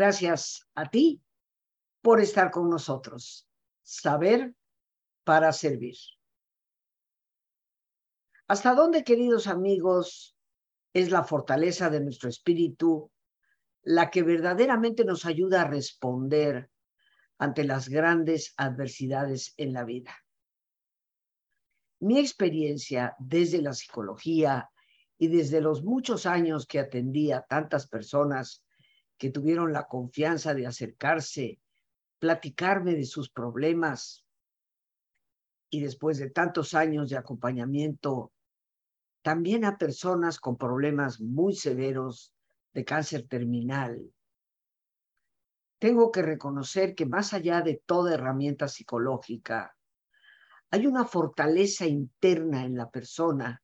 Gracias 0.00 0.66
a 0.74 0.88
ti 0.88 1.20
por 2.00 2.22
estar 2.22 2.50
con 2.50 2.70
nosotros. 2.70 3.46
Saber 3.82 4.54
para 5.24 5.52
servir. 5.52 5.96
¿Hasta 8.48 8.74
dónde, 8.74 9.04
queridos 9.04 9.46
amigos, 9.46 10.38
es 10.94 11.10
la 11.10 11.22
fortaleza 11.22 11.90
de 11.90 12.00
nuestro 12.00 12.30
espíritu 12.30 13.12
la 13.82 14.10
que 14.10 14.22
verdaderamente 14.22 15.04
nos 15.04 15.26
ayuda 15.26 15.60
a 15.60 15.68
responder 15.68 16.70
ante 17.36 17.64
las 17.64 17.90
grandes 17.90 18.54
adversidades 18.56 19.52
en 19.58 19.74
la 19.74 19.84
vida? 19.84 20.16
Mi 21.98 22.18
experiencia 22.18 23.14
desde 23.18 23.60
la 23.60 23.74
psicología 23.74 24.70
y 25.18 25.28
desde 25.28 25.60
los 25.60 25.84
muchos 25.84 26.24
años 26.24 26.66
que 26.66 26.78
atendí 26.78 27.32
a 27.32 27.42
tantas 27.42 27.86
personas 27.86 28.64
que 29.20 29.30
tuvieron 29.30 29.74
la 29.74 29.86
confianza 29.86 30.54
de 30.54 30.66
acercarse, 30.66 31.60
platicarme 32.18 32.94
de 32.94 33.04
sus 33.04 33.28
problemas 33.28 34.24
y 35.68 35.82
después 35.82 36.16
de 36.16 36.30
tantos 36.30 36.72
años 36.72 37.10
de 37.10 37.18
acompañamiento, 37.18 38.32
también 39.20 39.66
a 39.66 39.76
personas 39.76 40.40
con 40.40 40.56
problemas 40.56 41.20
muy 41.20 41.54
severos 41.54 42.32
de 42.72 42.86
cáncer 42.86 43.28
terminal. 43.28 44.10
Tengo 45.78 46.10
que 46.10 46.22
reconocer 46.22 46.94
que 46.94 47.04
más 47.04 47.34
allá 47.34 47.60
de 47.60 47.82
toda 47.84 48.14
herramienta 48.14 48.68
psicológica, 48.68 49.76
hay 50.70 50.86
una 50.86 51.04
fortaleza 51.04 51.84
interna 51.84 52.64
en 52.64 52.74
la 52.74 52.88
persona 52.88 53.62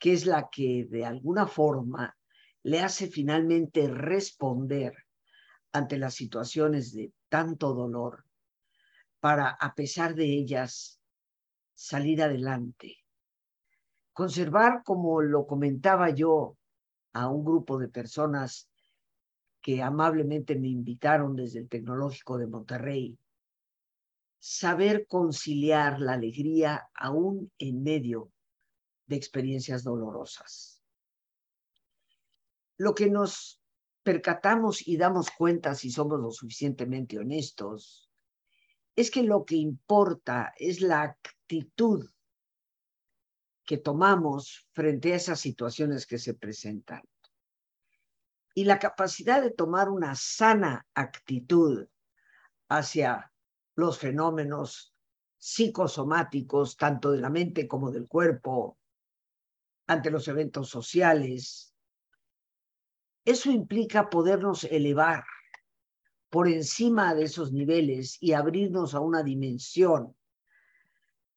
que 0.00 0.14
es 0.14 0.26
la 0.26 0.48
que 0.50 0.84
de 0.90 1.04
alguna 1.04 1.46
forma 1.46 2.16
le 2.64 2.80
hace 2.80 3.08
finalmente 3.08 3.88
responder 3.88 4.94
ante 5.72 5.98
las 5.98 6.14
situaciones 6.14 6.92
de 6.92 7.12
tanto 7.28 7.74
dolor 7.74 8.24
para, 9.20 9.50
a 9.50 9.74
pesar 9.74 10.14
de 10.14 10.24
ellas, 10.24 11.00
salir 11.74 12.22
adelante. 12.22 12.96
Conservar, 14.12 14.82
como 14.84 15.20
lo 15.20 15.46
comentaba 15.46 16.10
yo 16.10 16.56
a 17.12 17.28
un 17.28 17.44
grupo 17.44 17.78
de 17.78 17.88
personas 17.88 18.70
que 19.60 19.82
amablemente 19.82 20.56
me 20.56 20.68
invitaron 20.68 21.36
desde 21.36 21.60
el 21.60 21.68
Tecnológico 21.68 22.38
de 22.38 22.46
Monterrey, 22.46 23.18
saber 24.38 25.06
conciliar 25.06 26.00
la 26.00 26.12
alegría 26.14 26.88
aún 26.94 27.50
en 27.58 27.82
medio 27.82 28.30
de 29.06 29.16
experiencias 29.16 29.82
dolorosas. 29.82 30.73
Lo 32.76 32.94
que 32.94 33.08
nos 33.08 33.60
percatamos 34.02 34.86
y 34.86 34.96
damos 34.96 35.30
cuenta 35.30 35.74
si 35.74 35.90
somos 35.90 36.20
lo 36.20 36.30
suficientemente 36.30 37.18
honestos 37.18 38.10
es 38.96 39.10
que 39.10 39.22
lo 39.22 39.44
que 39.44 39.56
importa 39.56 40.54
es 40.56 40.80
la 40.80 41.02
actitud 41.02 42.08
que 43.64 43.78
tomamos 43.78 44.68
frente 44.72 45.12
a 45.12 45.16
esas 45.16 45.40
situaciones 45.40 46.06
que 46.06 46.18
se 46.18 46.34
presentan. 46.34 47.02
Y 48.54 48.64
la 48.64 48.78
capacidad 48.78 49.42
de 49.42 49.50
tomar 49.50 49.88
una 49.88 50.14
sana 50.14 50.86
actitud 50.94 51.88
hacia 52.68 53.32
los 53.74 53.98
fenómenos 53.98 54.94
psicosomáticos, 55.38 56.76
tanto 56.76 57.10
de 57.10 57.20
la 57.20 57.30
mente 57.30 57.66
como 57.66 57.90
del 57.90 58.06
cuerpo, 58.06 58.78
ante 59.86 60.10
los 60.10 60.28
eventos 60.28 60.68
sociales. 60.68 61.73
Eso 63.24 63.50
implica 63.50 64.10
podernos 64.10 64.64
elevar 64.64 65.24
por 66.28 66.48
encima 66.48 67.14
de 67.14 67.24
esos 67.24 67.52
niveles 67.52 68.18
y 68.20 68.32
abrirnos 68.32 68.94
a 68.94 69.00
una 69.00 69.22
dimensión, 69.22 70.16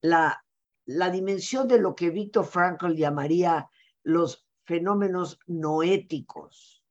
la, 0.00 0.44
la 0.84 1.10
dimensión 1.10 1.66
de 1.68 1.78
lo 1.78 1.94
que 1.94 2.10
Víctor 2.10 2.44
Frankl 2.44 2.94
llamaría 2.94 3.70
los 4.02 4.46
fenómenos 4.64 5.38
noéticos, 5.46 6.84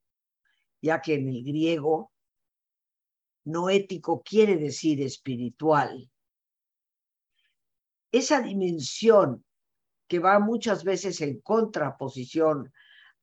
ya 0.80 1.00
que 1.00 1.14
en 1.14 1.28
el 1.28 1.44
griego 1.44 2.12
noético 3.44 4.22
quiere 4.22 4.56
decir 4.56 5.00
espiritual. 5.00 6.10
Esa 8.10 8.40
dimensión 8.40 9.44
que 10.08 10.18
va 10.18 10.38
muchas 10.38 10.82
veces 10.82 11.20
en 11.20 11.40
contraposición 11.40 12.72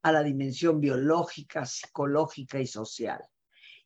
a 0.06 0.12
la 0.12 0.22
dimensión 0.22 0.80
biológica, 0.80 1.66
psicológica 1.66 2.60
y 2.60 2.68
social. 2.68 3.26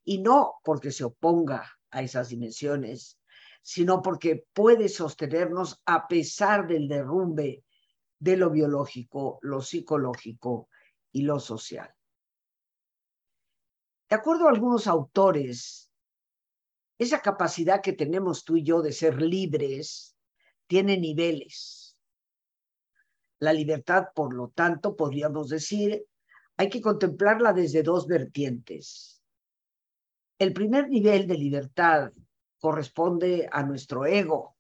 Y 0.04 0.22
no 0.22 0.56
porque 0.66 0.92
se 0.92 1.06
oponga 1.06 1.80
a 1.92 2.02
esas 2.02 2.28
dimensiones, 2.28 3.18
sino 3.62 4.02
porque 4.02 4.46
puede 4.52 4.90
sostenernos 4.90 5.82
a 5.86 6.10
pesar 6.10 6.68
del 6.68 6.90
derrumbe 6.90 7.64
de 8.20 8.36
lo 8.36 8.50
biológico, 8.50 9.40
lo 9.44 9.62
psicológico 9.62 10.68
y 11.14 11.22
lo 11.22 11.40
social. 11.40 11.90
De 14.10 14.18
acuerdo 14.18 14.48
a 14.48 14.50
algunos 14.50 14.88
autores, 14.88 15.90
esa 16.98 17.22
capacidad 17.22 17.82
que 17.82 17.94
tenemos 17.94 18.44
tú 18.44 18.58
y 18.58 18.64
yo 18.64 18.82
de 18.82 18.92
ser 18.92 19.22
libres 19.22 20.18
tiene 20.68 20.98
niveles. 20.98 21.98
La 23.40 23.54
libertad, 23.54 24.08
por 24.14 24.34
lo 24.34 24.50
tanto, 24.50 24.98
podríamos 24.98 25.48
decir, 25.48 26.09
hay 26.60 26.68
que 26.70 26.82
contemplarla 26.82 27.54
desde 27.54 27.84
dos 27.84 28.06
vertientes. 28.06 29.24
El 30.38 30.52
primer 30.52 30.90
nivel 30.90 31.26
de 31.26 31.36
libertad 31.36 32.12
corresponde 32.60 33.48
a 33.50 33.64
nuestro 33.64 34.06
ego, 34.06 34.58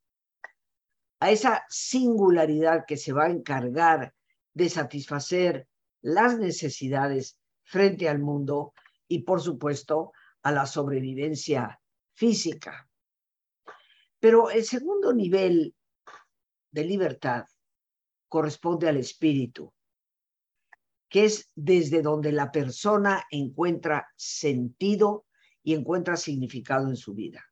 a 1.20 1.30
esa 1.30 1.66
singularidad 1.68 2.86
que 2.88 2.96
se 2.96 3.12
va 3.12 3.26
a 3.26 3.32
encargar 3.32 4.16
de 4.54 4.70
satisfacer 4.70 5.68
las 6.00 6.38
necesidades 6.40 7.38
frente 7.64 8.08
al 8.08 8.20
mundo 8.20 8.74
y, 9.10 9.24
por 9.24 9.42
supuesto, 9.42 10.14
a 10.42 10.54
la 10.54 10.68
sobrevivencia 10.68 11.81
física. 12.14 12.90
Pero 14.22 14.50
el 14.50 14.64
segundo 14.64 15.12
nivel 15.12 15.76
de 16.72 16.86
libertad 16.86 17.44
corresponde 18.30 18.88
al 18.88 18.96
espíritu, 18.96 19.74
que 21.09 21.25
es 21.25 21.50
desde 21.56 22.02
donde 22.02 22.31
la 22.31 22.52
persona 22.52 23.24
encuentra 23.31 24.08
sentido 24.16 25.25
y 25.64 25.74
encuentra 25.74 26.16
significado 26.16 26.88
en 26.88 26.96
su 26.96 27.14
vida. 27.14 27.44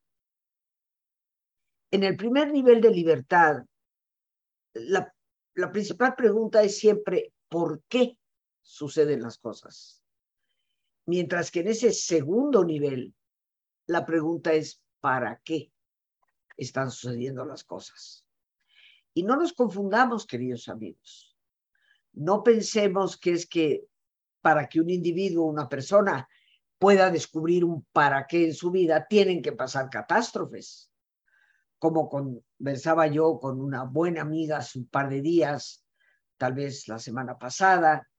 En 1.91 2.03
el 2.03 2.15
primer 2.15 2.51
nivel 2.51 2.81
de 2.81 2.91
libertad, 2.91 3.65
la, 4.73 5.13
la 5.55 5.71
principal 5.71 6.15
pregunta 6.15 6.61
es 6.61 6.77
siempre, 6.77 7.33
¿por 7.49 7.81
qué 7.87 8.17
suceden 8.61 9.21
las 9.21 9.37
cosas? 9.37 10.03
Mientras 11.05 11.49
que 11.49 11.61
en 11.61 11.69
ese 11.69 11.93
segundo 11.93 12.63
nivel, 12.65 13.15
la 13.87 14.05
pregunta 14.05 14.53
es, 14.53 14.81
¿para 14.99 15.41
qué 15.43 15.71
están 16.57 16.91
sucediendo 16.91 17.45
las 17.45 17.63
cosas? 17.63 18.25
Y 19.13 19.23
no 19.23 19.37
nos 19.37 19.53
confundamos, 19.53 20.27
queridos 20.27 20.67
amigos. 20.67 21.36
No 22.17 22.41
pensemos 22.41 23.15
que 23.15 23.33
es 23.33 23.47
que 23.47 23.85
para 24.41 24.67
que 24.67 24.81
un 24.81 24.89
individuo, 24.89 25.45
una 25.45 25.69
persona, 25.69 26.27
pueda 26.79 27.11
descubrir 27.11 27.63
un 27.63 27.85
para 27.91 28.25
qué 28.25 28.45
en 28.45 28.53
su 28.55 28.71
vida, 28.71 29.05
tienen 29.07 29.41
que 29.41 29.51
pasar 29.51 29.89
catástrofes. 29.91 30.91
Como 31.77 32.09
conversaba 32.09 33.05
yo 33.05 33.39
con 33.39 33.61
una 33.61 33.83
buena 33.83 34.21
amiga 34.21 34.57
hace 34.57 34.79
un 34.79 34.87
par 34.87 35.09
de 35.09 35.21
días, 35.21 35.85
tal 36.37 36.53
vez 36.53 36.87
la 36.87 36.97
semana 36.97 37.37
pasada, 37.37 38.09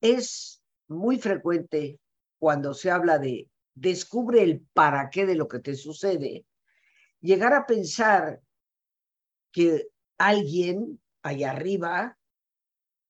es 0.00 0.62
muy 0.86 1.18
frecuente 1.18 1.98
cuando 2.38 2.72
se 2.72 2.88
habla 2.88 3.18
de 3.18 3.50
descubre 3.74 4.44
el 4.44 4.60
para 4.72 5.10
qué 5.10 5.26
de 5.26 5.34
lo 5.34 5.48
que 5.48 5.58
te 5.58 5.74
sucede, 5.74 6.46
llegar 7.20 7.52
a 7.52 7.66
pensar 7.66 8.40
que 9.50 9.88
alguien 10.18 11.00
allá 11.22 11.50
arriba 11.50 12.16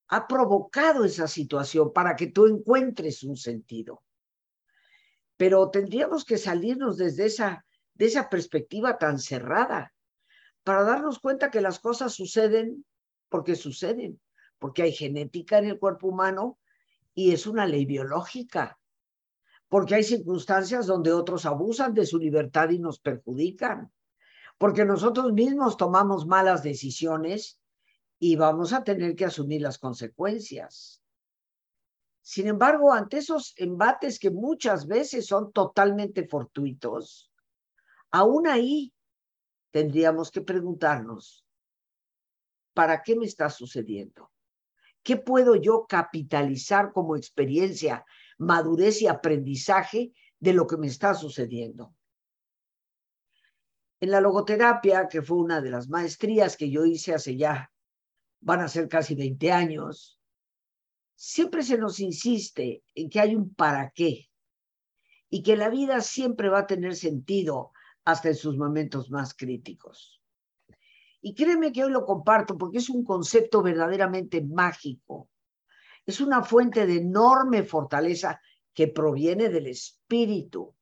ha 0.09 0.27
provocado 0.27 1.05
esa 1.05 1.29
situación 1.29 1.93
para 1.93 2.17
que 2.17 2.29
tú 2.29 2.47
encuentres 2.47 3.23
un 3.23 3.37
sentido. 3.37 4.03
Pero 5.37 5.71
tendríamos 5.71 6.25
que 6.25 6.39
salirnos 6.39 6.97
desde 6.97 7.27
esa, 7.27 7.67
de 7.95 8.07
esa 8.07 8.29
perspectiva 8.29 8.99
tan 8.99 9.19
cerrada 9.19 9.93
para 10.63 10.85
darnos 10.85 11.19
cuenta 11.19 11.51
que 11.51 11.61
las 11.61 11.79
cosas 11.81 12.15
suceden 12.15 12.85
porque 13.29 13.57
suceden, 13.57 14.21
porque 14.59 14.83
hay 14.83 14.93
genética 14.93 15.59
en 15.59 15.67
el 15.67 15.79
cuerpo 15.79 16.09
humano 16.09 16.59
y 17.15 17.33
es 17.33 17.47
una 17.47 17.67
ley 17.67 17.85
biológica 17.85 18.79
porque 19.75 19.97
hay 19.97 20.05
circunstancias 20.05 20.87
donde 20.87 21.13
otros 21.13 21.47
abusan 21.47 21.95
de 21.95 22.07
su 22.07 22.17
libertad 22.17 22.71
y 22.71 22.79
nos 22.79 23.01
perjudican, 23.01 23.91
porque 24.57 24.85
nosotros 24.85 25.33
mismos 25.33 25.77
tomamos 25.77 26.29
malas 26.29 26.63
decisiones 26.63 27.59
y 28.19 28.37
vamos 28.37 28.73
a 28.73 28.85
tener 28.85 29.15
que 29.17 29.25
asumir 29.25 29.63
las 29.63 29.79
consecuencias. 29.79 31.03
Sin 32.23 32.47
embargo, 32.47 32.93
ante 32.93 33.19
esos 33.19 33.53
embates 33.57 34.19
que 34.19 34.31
muchas 34.31 34.87
veces 34.87 35.27
son 35.27 35.53
totalmente 35.53 36.27
fortuitos, 36.27 37.31
aún 38.11 38.47
ahí 38.47 38.95
tendríamos 39.71 40.31
que 40.31 40.41
preguntarnos, 40.41 41.45
¿para 42.73 43.03
qué 43.03 43.15
me 43.15 43.27
está 43.27 43.51
sucediendo? 43.51 44.31
¿Qué 45.03 45.19
puedo 45.19 45.55
yo 45.55 45.85
capitalizar 45.87 46.93
como 46.93 47.15
experiencia, 47.15 48.07
madurez 48.39 49.03
y 49.03 49.07
aprendizaje 49.07 50.15
de 50.41 50.55
lo 50.55 50.67
que 50.67 50.79
me 50.79 50.87
está 50.87 51.15
sucediendo? 51.15 51.95
En 54.01 54.11
la 54.11 54.23
logoterapia, 54.23 55.09
que 55.09 55.21
fue 55.21 55.37
una 55.37 55.61
de 55.61 55.71
las 55.71 55.89
maestrías 55.91 56.57
que 56.57 56.71
yo 56.71 56.87
hice 56.87 57.15
hace 57.15 57.37
ya, 57.37 57.71
van 58.45 58.61
a 58.61 58.69
ser 58.69 58.89
casi 58.89 59.15
20 59.15 59.51
años, 59.51 60.21
siempre 61.15 61.63
se 61.63 61.79
nos 61.79 61.99
insiste 61.99 62.85
en 62.95 63.09
que 63.09 63.19
hay 63.21 63.35
un 63.35 63.55
para 63.55 63.91
qué 63.91 64.29
y 65.31 65.43
que 65.43 65.57
la 65.57 65.71
vida 65.71 66.03
siempre 66.03 66.51
va 66.51 66.61
a 66.61 66.67
tener 66.67 66.95
sentido 66.95 67.73
hasta 68.05 68.29
en 68.29 68.37
sus 68.37 68.59
momentos 68.59 69.11
más 69.11 69.35
críticos. 69.35 70.21
Y 71.23 71.35
créeme 71.35 71.73
que 71.73 71.85
hoy 71.85 71.91
lo 71.91 72.05
comparto 72.05 72.59
porque 72.59 72.79
es 72.79 72.91
un 72.91 73.03
concepto 73.03 73.63
verdaderamente 73.63 74.43
mágico. 74.43 75.31
Es 76.05 76.21
una 76.21 76.43
fuente 76.43 76.87
de 76.87 76.99
enorme 76.99 77.63
fortaleza 77.63 78.43
que 78.75 78.89
proviene 78.89 79.49
del 79.49 79.69
espíritu. 79.69 80.75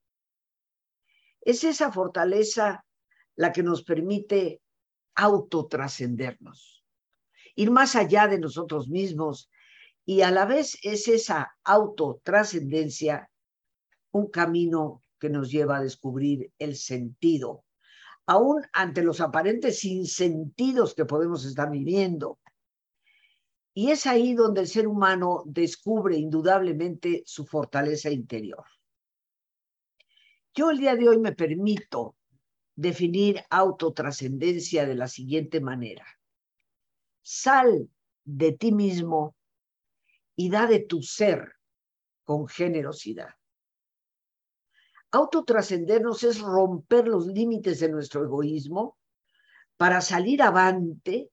Es 1.40 1.62
esa 1.62 1.92
fortaleza 1.92 2.84
la 3.36 3.52
que 3.52 3.62
nos 3.62 3.84
permite 3.84 4.62
autotrascendernos, 5.14 6.81
ir 7.54 7.70
más 7.70 7.96
allá 7.96 8.28
de 8.28 8.38
nosotros 8.38 8.88
mismos 8.88 9.50
y 10.04 10.22
a 10.22 10.30
la 10.30 10.46
vez 10.46 10.78
es 10.82 11.08
esa 11.08 11.56
autotrascendencia 11.64 13.30
un 14.12 14.28
camino 14.30 15.02
que 15.18 15.30
nos 15.30 15.50
lleva 15.50 15.78
a 15.78 15.82
descubrir 15.82 16.52
el 16.58 16.76
sentido, 16.76 17.64
aún 18.26 18.62
ante 18.72 19.02
los 19.02 19.20
aparentes 19.20 19.80
sinsentidos 19.80 20.94
que 20.94 21.04
podemos 21.04 21.44
estar 21.44 21.70
viviendo. 21.70 22.38
Y 23.74 23.90
es 23.90 24.06
ahí 24.06 24.34
donde 24.34 24.60
el 24.60 24.66
ser 24.66 24.86
humano 24.86 25.44
descubre 25.46 26.16
indudablemente 26.16 27.22
su 27.24 27.46
fortaleza 27.46 28.10
interior. 28.10 28.64
Yo 30.54 30.70
el 30.70 30.78
día 30.78 30.94
de 30.94 31.08
hoy 31.08 31.18
me 31.18 31.32
permito 31.32 32.16
definir 32.74 33.40
autotrascendencia 33.48 34.86
de 34.86 34.94
la 34.94 35.08
siguiente 35.08 35.60
manera. 35.60 36.04
Sal 37.22 37.88
de 38.24 38.52
ti 38.52 38.72
mismo 38.72 39.34
y 40.36 40.50
da 40.50 40.66
de 40.66 40.80
tu 40.80 41.02
ser 41.02 41.54
con 42.24 42.46
generosidad. 42.46 43.34
Autotrascendernos 45.10 46.22
es 46.24 46.40
romper 46.40 47.06
los 47.06 47.26
límites 47.26 47.80
de 47.80 47.88
nuestro 47.90 48.24
egoísmo 48.24 48.98
para 49.76 50.00
salir 50.00 50.42
avante 50.42 51.30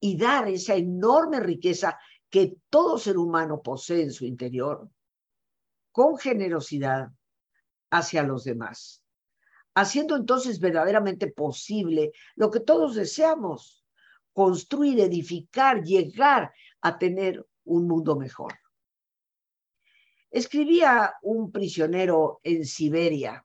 y 0.00 0.16
dar 0.16 0.48
esa 0.48 0.76
enorme 0.76 1.40
riqueza 1.40 1.98
que 2.30 2.56
todo 2.68 2.98
ser 2.98 3.18
humano 3.18 3.60
posee 3.62 4.02
en 4.02 4.12
su 4.12 4.24
interior 4.24 4.88
con 5.90 6.16
generosidad 6.16 7.10
hacia 7.90 8.22
los 8.22 8.44
demás, 8.44 9.02
haciendo 9.74 10.14
entonces 10.14 10.60
verdaderamente 10.60 11.26
posible 11.32 12.12
lo 12.36 12.50
que 12.50 12.60
todos 12.60 12.94
deseamos, 12.94 13.77
construir, 14.38 15.00
edificar, 15.00 15.82
llegar 15.82 16.54
a 16.80 16.96
tener 16.96 17.44
un 17.64 17.88
mundo 17.88 18.14
mejor. 18.14 18.56
Escribía 20.30 21.14
un 21.22 21.50
prisionero 21.50 22.38
en 22.44 22.64
Siberia. 22.64 23.44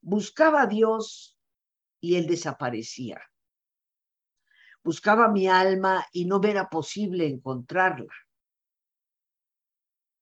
Buscaba 0.00 0.62
a 0.62 0.66
Dios 0.66 1.36
y 2.00 2.16
él 2.16 2.26
desaparecía. 2.26 3.20
Buscaba 4.82 5.28
mi 5.28 5.48
alma 5.48 6.06
y 6.12 6.24
no 6.24 6.40
me 6.40 6.52
era 6.52 6.70
posible 6.70 7.26
encontrarla. 7.26 8.14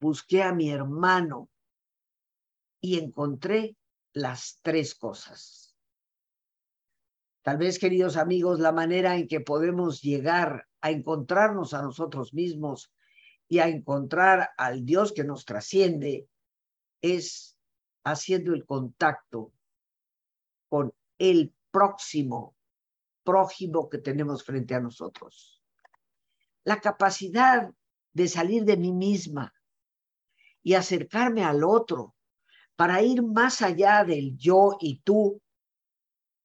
Busqué 0.00 0.42
a 0.42 0.52
mi 0.52 0.70
hermano 0.70 1.48
y 2.80 2.98
encontré 2.98 3.76
las 4.12 4.58
tres 4.60 4.96
cosas. 4.96 5.63
Tal 7.44 7.58
vez, 7.58 7.78
queridos 7.78 8.16
amigos, 8.16 8.58
la 8.58 8.72
manera 8.72 9.16
en 9.16 9.28
que 9.28 9.38
podemos 9.38 10.00
llegar 10.00 10.66
a 10.80 10.90
encontrarnos 10.90 11.74
a 11.74 11.82
nosotros 11.82 12.32
mismos 12.32 12.90
y 13.48 13.58
a 13.58 13.68
encontrar 13.68 14.48
al 14.56 14.86
Dios 14.86 15.12
que 15.12 15.24
nos 15.24 15.44
trasciende 15.44 16.26
es 17.02 17.58
haciendo 18.02 18.54
el 18.54 18.64
contacto 18.64 19.52
con 20.70 20.94
el 21.18 21.52
próximo 21.70 22.56
prójimo 23.24 23.90
que 23.90 23.98
tenemos 23.98 24.42
frente 24.42 24.74
a 24.74 24.80
nosotros. 24.80 25.62
La 26.64 26.80
capacidad 26.80 27.70
de 28.14 28.26
salir 28.26 28.64
de 28.64 28.78
mí 28.78 28.90
misma 28.90 29.52
y 30.62 30.72
acercarme 30.72 31.44
al 31.44 31.62
otro 31.62 32.14
para 32.74 33.02
ir 33.02 33.22
más 33.22 33.60
allá 33.60 34.02
del 34.02 34.34
yo 34.38 34.78
y 34.80 35.00
tú 35.00 35.42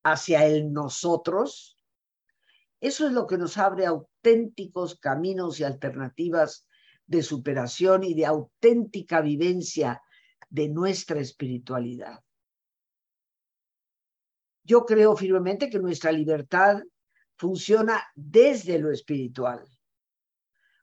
hacia 0.03 0.45
el 0.45 0.71
nosotros, 0.71 1.77
eso 2.81 3.07
es 3.07 3.13
lo 3.13 3.27
que 3.27 3.37
nos 3.37 3.57
abre 3.57 3.85
auténticos 3.85 4.97
caminos 4.99 5.59
y 5.59 5.63
alternativas 5.63 6.67
de 7.05 7.23
superación 7.23 8.03
y 8.03 8.13
de 8.13 8.25
auténtica 8.25 9.21
vivencia 9.21 10.01
de 10.49 10.69
nuestra 10.69 11.19
espiritualidad. 11.19 12.19
Yo 14.63 14.85
creo 14.85 15.15
firmemente 15.15 15.69
que 15.69 15.79
nuestra 15.79 16.11
libertad 16.11 16.83
funciona 17.35 18.03
desde 18.15 18.79
lo 18.79 18.91
espiritual, 18.91 19.67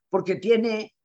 porque 0.09 0.35
tiene 0.35 0.95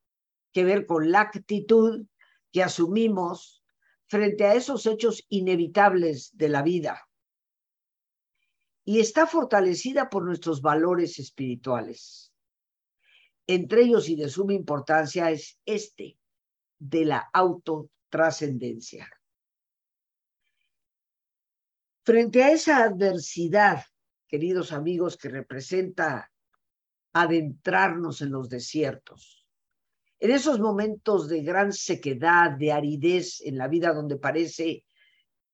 que 0.53 0.65
ver 0.65 0.87
con 0.87 1.11
la 1.11 1.21
actitud 1.21 2.07
que 2.51 2.63
asumimos 2.63 3.65
frente 4.07 4.45
a 4.45 4.55
esos 4.55 4.85
hechos 4.85 5.25
inevitables 5.29 6.37
de 6.37 6.49
la 6.49 6.63
vida 6.63 7.01
y 8.93 9.01
está 9.01 9.27
fortalecida 9.27 10.11
por 10.11 10.23
nuestros 10.23 10.61
valores 10.61 11.19
espirituales. 11.19 12.31
Entre 13.47 13.85
ellos 13.85 14.07
y 14.11 14.17
de 14.17 14.29
suma 14.29 14.53
importancia 14.53 15.31
es 15.31 15.59
este, 15.65 16.19
de 16.79 17.07
la 17.07 17.31
autotrascendencia. 17.33 19.09
Frente 22.05 22.45
a 22.45 22.53
esa 22.53 22.85
adversidad, 22.85 23.83
queridos 24.29 24.73
amigos, 24.73 25.17
que 25.17 25.31
representa 25.31 26.31
adentrarnos 27.15 28.21
en 28.21 28.31
los 28.31 28.51
desiertos, 28.51 29.49
en 30.19 30.33
esos 30.33 30.61
momentos 30.61 31.31
de 31.31 31.43
gran 31.43 31.73
sequedad, 31.73 32.51
de 32.59 32.73
aridez 32.73 33.41
en 33.41 33.57
la 33.57 33.69
vida 33.69 33.95
donde 33.95 34.19
parece 34.19 34.85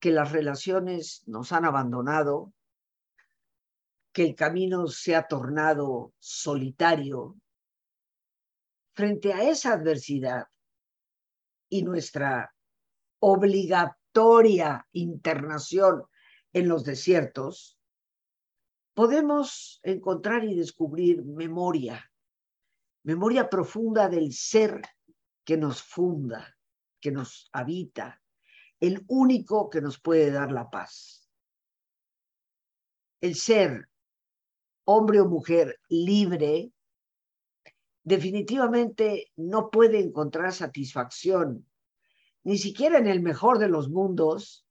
que 0.00 0.10
las 0.10 0.32
relaciones 0.32 1.22
nos 1.28 1.52
han 1.52 1.66
abandonado, 1.66 2.52
que 4.18 4.24
el 4.24 4.34
camino 4.34 4.88
se 4.88 5.14
ha 5.14 5.28
tornado 5.28 6.12
solitario, 6.18 7.36
frente 8.92 9.32
a 9.32 9.48
esa 9.48 9.74
adversidad 9.74 10.48
y 11.68 11.84
nuestra 11.84 12.52
obligatoria 13.20 14.84
internación 14.90 16.02
en 16.52 16.68
los 16.68 16.82
desiertos, 16.82 17.78
podemos 18.92 19.78
encontrar 19.84 20.42
y 20.42 20.56
descubrir 20.56 21.24
memoria, 21.24 22.04
memoria 23.04 23.48
profunda 23.48 24.08
del 24.08 24.32
ser 24.32 24.82
que 25.44 25.56
nos 25.56 25.80
funda, 25.80 26.58
que 27.00 27.12
nos 27.12 27.48
habita, 27.52 28.20
el 28.80 29.04
único 29.06 29.70
que 29.70 29.80
nos 29.80 30.00
puede 30.00 30.32
dar 30.32 30.50
la 30.50 30.68
paz. 30.68 31.30
El 33.20 33.36
ser 33.36 33.88
hombre 34.90 35.20
o 35.20 35.28
mujer 35.28 35.78
libre, 35.90 36.72
definitivamente 38.02 39.30
no 39.36 39.70
puede 39.70 40.00
encontrar 40.00 40.54
satisfacción, 40.54 41.68
ni 42.42 42.56
siquiera 42.56 42.96
en 42.96 43.06
el 43.06 43.20
mejor 43.20 43.58
de 43.58 43.68
los 43.68 43.90
mundos, 43.90 44.66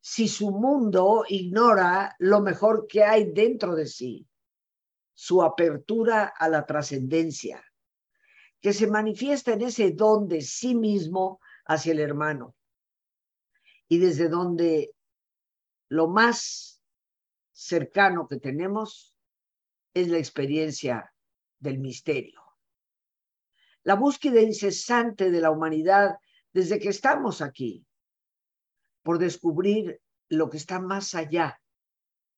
si 0.00 0.28
su 0.28 0.52
mundo 0.52 1.26
ignora 1.28 2.16
lo 2.18 2.40
mejor 2.40 2.86
que 2.86 3.04
hay 3.04 3.30
dentro 3.30 3.74
de 3.74 3.84
sí, 3.84 4.26
su 5.12 5.42
apertura 5.42 6.32
a 6.34 6.48
la 6.48 6.64
trascendencia, 6.64 7.62
que 8.58 8.72
se 8.72 8.86
manifiesta 8.86 9.52
en 9.52 9.60
ese 9.60 9.90
don 9.90 10.28
de 10.28 10.40
sí 10.40 10.74
mismo 10.74 11.40
hacia 11.66 11.92
el 11.92 12.00
hermano, 12.00 12.54
y 13.86 13.98
desde 13.98 14.30
donde 14.30 14.94
lo 15.90 16.08
más 16.08 16.80
cercano 17.52 18.28
que 18.28 18.40
tenemos 18.40 19.12
es 19.96 20.08
la 20.08 20.18
experiencia 20.18 21.10
del 21.58 21.78
misterio. 21.78 22.42
la 23.82 23.94
búsqueda 23.94 24.40
incesante 24.42 25.30
de 25.30 25.40
la 25.40 25.52
humanidad 25.52 26.16
desde 26.52 26.80
que 26.80 26.88
estamos 26.88 27.40
aquí, 27.40 27.86
por 29.02 29.18
descubrir 29.18 30.00
lo 30.28 30.50
que 30.50 30.56
está 30.56 30.80
más 30.80 31.14
allá 31.14 31.60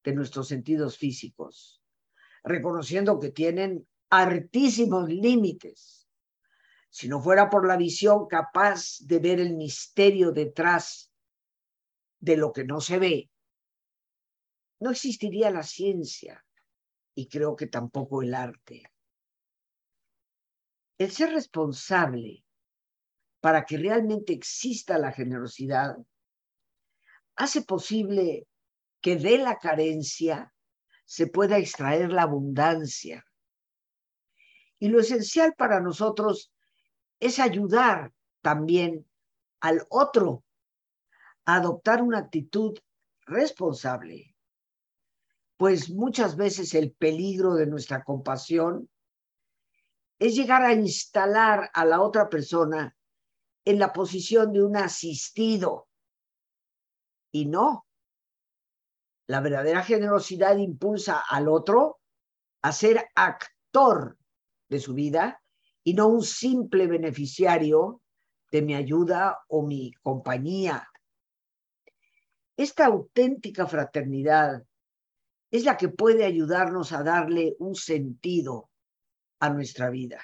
de 0.04 0.12
nuestros 0.12 0.46
sentidos 0.46 0.98
físicos, 0.98 1.82
reconociendo 2.44 3.18
que 3.18 3.30
tienen 3.30 3.88
altísimos 4.10 5.08
límites. 5.08 6.06
Si 6.90 7.08
no 7.08 7.18
fuera 7.20 7.48
por 7.48 7.66
la 7.66 7.78
visión 7.78 8.28
capaz 8.28 8.98
de 9.00 9.18
ver 9.18 9.40
el 9.40 9.56
misterio 9.56 10.32
detrás 10.32 11.10
de 12.20 12.36
lo 12.36 12.52
que 12.52 12.64
no 12.64 12.82
se 12.82 12.98
ve, 12.98 13.30
no 14.80 14.90
existiría 14.90 15.50
la 15.50 15.62
ciencia 15.62 16.44
y 17.18 17.26
creo 17.26 17.56
que 17.56 17.66
tampoco 17.66 18.22
el 18.22 18.32
arte. 18.32 18.84
El 20.98 21.10
ser 21.10 21.32
responsable 21.32 22.44
para 23.40 23.64
que 23.64 23.76
realmente 23.76 24.32
exista 24.32 24.98
la 24.98 25.10
generosidad 25.10 25.96
hace 27.34 27.62
posible 27.62 28.46
que 29.00 29.16
de 29.16 29.38
la 29.38 29.58
carencia 29.58 30.54
se 31.06 31.26
pueda 31.26 31.58
extraer 31.58 32.12
la 32.12 32.22
abundancia. 32.22 33.24
Y 34.78 34.86
lo 34.86 35.00
esencial 35.00 35.54
para 35.58 35.80
nosotros 35.80 36.52
es 37.18 37.40
ayudar 37.40 38.12
también 38.42 39.10
al 39.58 39.84
otro 39.90 40.44
a 41.46 41.56
adoptar 41.56 42.00
una 42.00 42.18
actitud 42.18 42.78
responsable, 43.26 44.36
pues 45.58 45.90
muchas 45.90 46.36
veces 46.36 46.72
el 46.74 46.92
peligro 46.92 47.54
de 47.54 47.66
nuestra 47.66 48.04
compasión 48.04 48.88
es 50.20 50.36
llegar 50.36 50.62
a 50.62 50.72
instalar 50.72 51.68
a 51.74 51.84
la 51.84 52.00
otra 52.00 52.28
persona 52.28 52.96
en 53.64 53.78
la 53.80 53.92
posición 53.92 54.52
de 54.52 54.62
un 54.62 54.76
asistido. 54.76 55.88
Y 57.32 57.46
no. 57.46 57.86
La 59.26 59.40
verdadera 59.40 59.82
generosidad 59.82 60.56
impulsa 60.56 61.24
al 61.28 61.48
otro 61.48 61.98
a 62.62 62.72
ser 62.72 63.08
actor 63.16 64.16
de 64.68 64.78
su 64.78 64.94
vida 64.94 65.42
y 65.82 65.94
no 65.94 66.06
un 66.06 66.22
simple 66.22 66.86
beneficiario 66.86 68.00
de 68.52 68.62
mi 68.62 68.76
ayuda 68.76 69.40
o 69.48 69.66
mi 69.66 69.92
compañía. 70.02 70.88
Esta 72.56 72.86
auténtica 72.86 73.66
fraternidad 73.66 74.67
es 75.50 75.64
la 75.64 75.76
que 75.76 75.88
puede 75.88 76.24
ayudarnos 76.24 76.92
a 76.92 77.02
darle 77.02 77.56
un 77.58 77.74
sentido 77.74 78.70
a 79.40 79.50
nuestra 79.50 79.90
vida. 79.90 80.22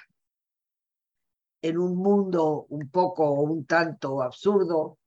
En 1.61 1.77
un 1.77 1.97
mundo 1.97 2.65
un 2.69 2.89
poco 2.89 3.27
o 3.27 3.41
un 3.41 3.65
tanto 3.65 4.21
absurdo, 4.21 4.99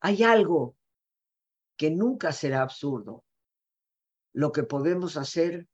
hay 0.00 0.22
algo 0.22 0.76
que 1.76 1.90
nunca 1.90 2.32
será 2.32 2.62
absurdo, 2.62 3.24
lo 4.32 4.50
que 4.50 4.62
podemos 4.62 5.16
hacer 5.16 5.68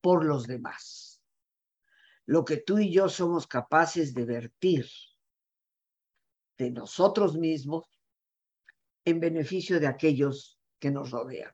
por 0.00 0.24
los 0.24 0.46
demás, 0.46 1.22
lo 2.26 2.44
que 2.44 2.58
tú 2.58 2.78
y 2.78 2.92
yo 2.92 3.08
somos 3.08 3.46
capaces 3.46 4.14
de 4.14 4.24
vertir 4.24 4.86
de 6.56 6.70
nosotros 6.70 7.36
mismos 7.36 7.84
en 9.04 9.18
beneficio 9.18 9.80
de 9.80 9.88
aquellos 9.88 10.60
que 10.78 10.90
nos 10.90 11.10
rodean. 11.10 11.52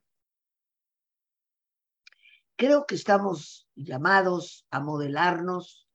Creo 2.60 2.84
que 2.84 2.94
estamos 2.94 3.66
llamados 3.74 4.66
a 4.70 4.80
modelarnos 4.80 5.88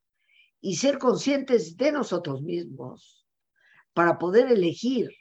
y 0.60 0.77
ser 0.77 0.98
conscientes 0.98 1.77
de 1.77 1.91
nosotros 1.91 2.41
mismos 2.41 3.27
para 3.93 4.17
poder 4.17 4.51
elegir, 4.51 5.12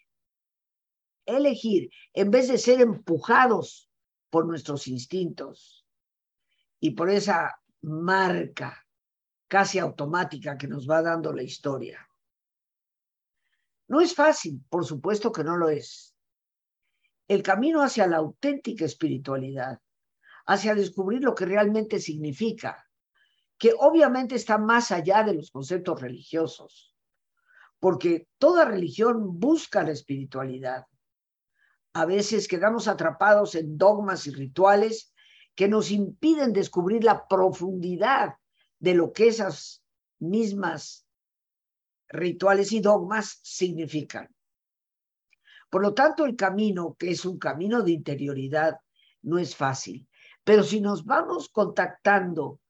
elegir 1.27 1.91
en 2.15 2.31
vez 2.31 2.49
de 2.49 2.57
ser 2.57 2.81
empujados 2.81 3.91
por 4.31 4.47
nuestros 4.47 4.89
instintos 4.89 5.87
y 6.81 6.93
por 6.93 7.11
esa 7.11 7.61
marca 7.83 8.83
casi 9.47 9.79
automática 9.79 10.57
que 10.57 10.67
nos 10.67 10.89
va 10.89 11.03
dando 11.03 11.31
la 11.35 11.43
historia. 11.43 12.09
No 13.87 14.01
es 14.01 14.15
fácil, 14.15 14.65
por 14.71 14.87
supuesto 14.87 15.31
que 15.31 15.45
no 15.45 15.59
lo 15.59 15.69
es. 15.69 16.17
El 17.29 17.43
camino 17.43 17.83
hacia 17.83 18.07
la 18.07 18.17
auténtica 18.17 18.87
espiritualidad 18.87 19.79
hacia 20.47 20.75
descubrir 20.75 21.23
lo 21.23 21.35
que 21.35 21.47
realmente 21.47 21.99
significa, 21.99 22.89
que 23.59 23.75
obviamente 23.79 24.35
está 24.35 24.59
más 24.59 24.91
allá 24.91 25.23
de 25.23 25.35
los 25.35 25.51
conceptos 25.51 26.01
religiosos, 26.01 26.95
porque 27.79 28.29
toda 28.39 28.65
religión 28.65 29.39
busca 29.39 29.83
la 29.83 29.93
espiritualidad. 29.93 30.87
A 31.93 32.07
veces 32.07 32.49
quedamos 32.49 32.89
atrapados 32.89 33.55
en 33.55 33.79
dogmas 33.79 34.27
y 34.27 34.33
rituales 34.33 35.15
que 35.55 35.69
nos 35.69 35.91
impiden 35.91 36.53
descubrir 36.53 37.05
la 37.05 37.29
profundidad 37.29 38.35
de 38.79 38.95
lo 38.95 39.13
que 39.13 39.29
esas 39.29 39.85
mismas 40.19 41.07
rituales 42.09 42.73
y 42.73 42.81
dogmas 42.81 43.39
significan. 43.43 44.35
Por 45.71 45.83
lo 45.83 45.95
tanto, 45.95 46.25
el 46.25 46.37
camino, 46.37 46.97
que 46.99 47.11
es 47.11 47.25
un 47.25 47.39
camino 47.39 47.83
de 47.83 47.93
interioridad, 47.93 48.79
no 49.23 49.39
es 49.39 49.57
fácil. 49.57 50.09
Pero 50.45 50.63
si 50.63 50.81
nos 50.81 51.05
vamos 51.05 51.49
contactando 51.49 52.61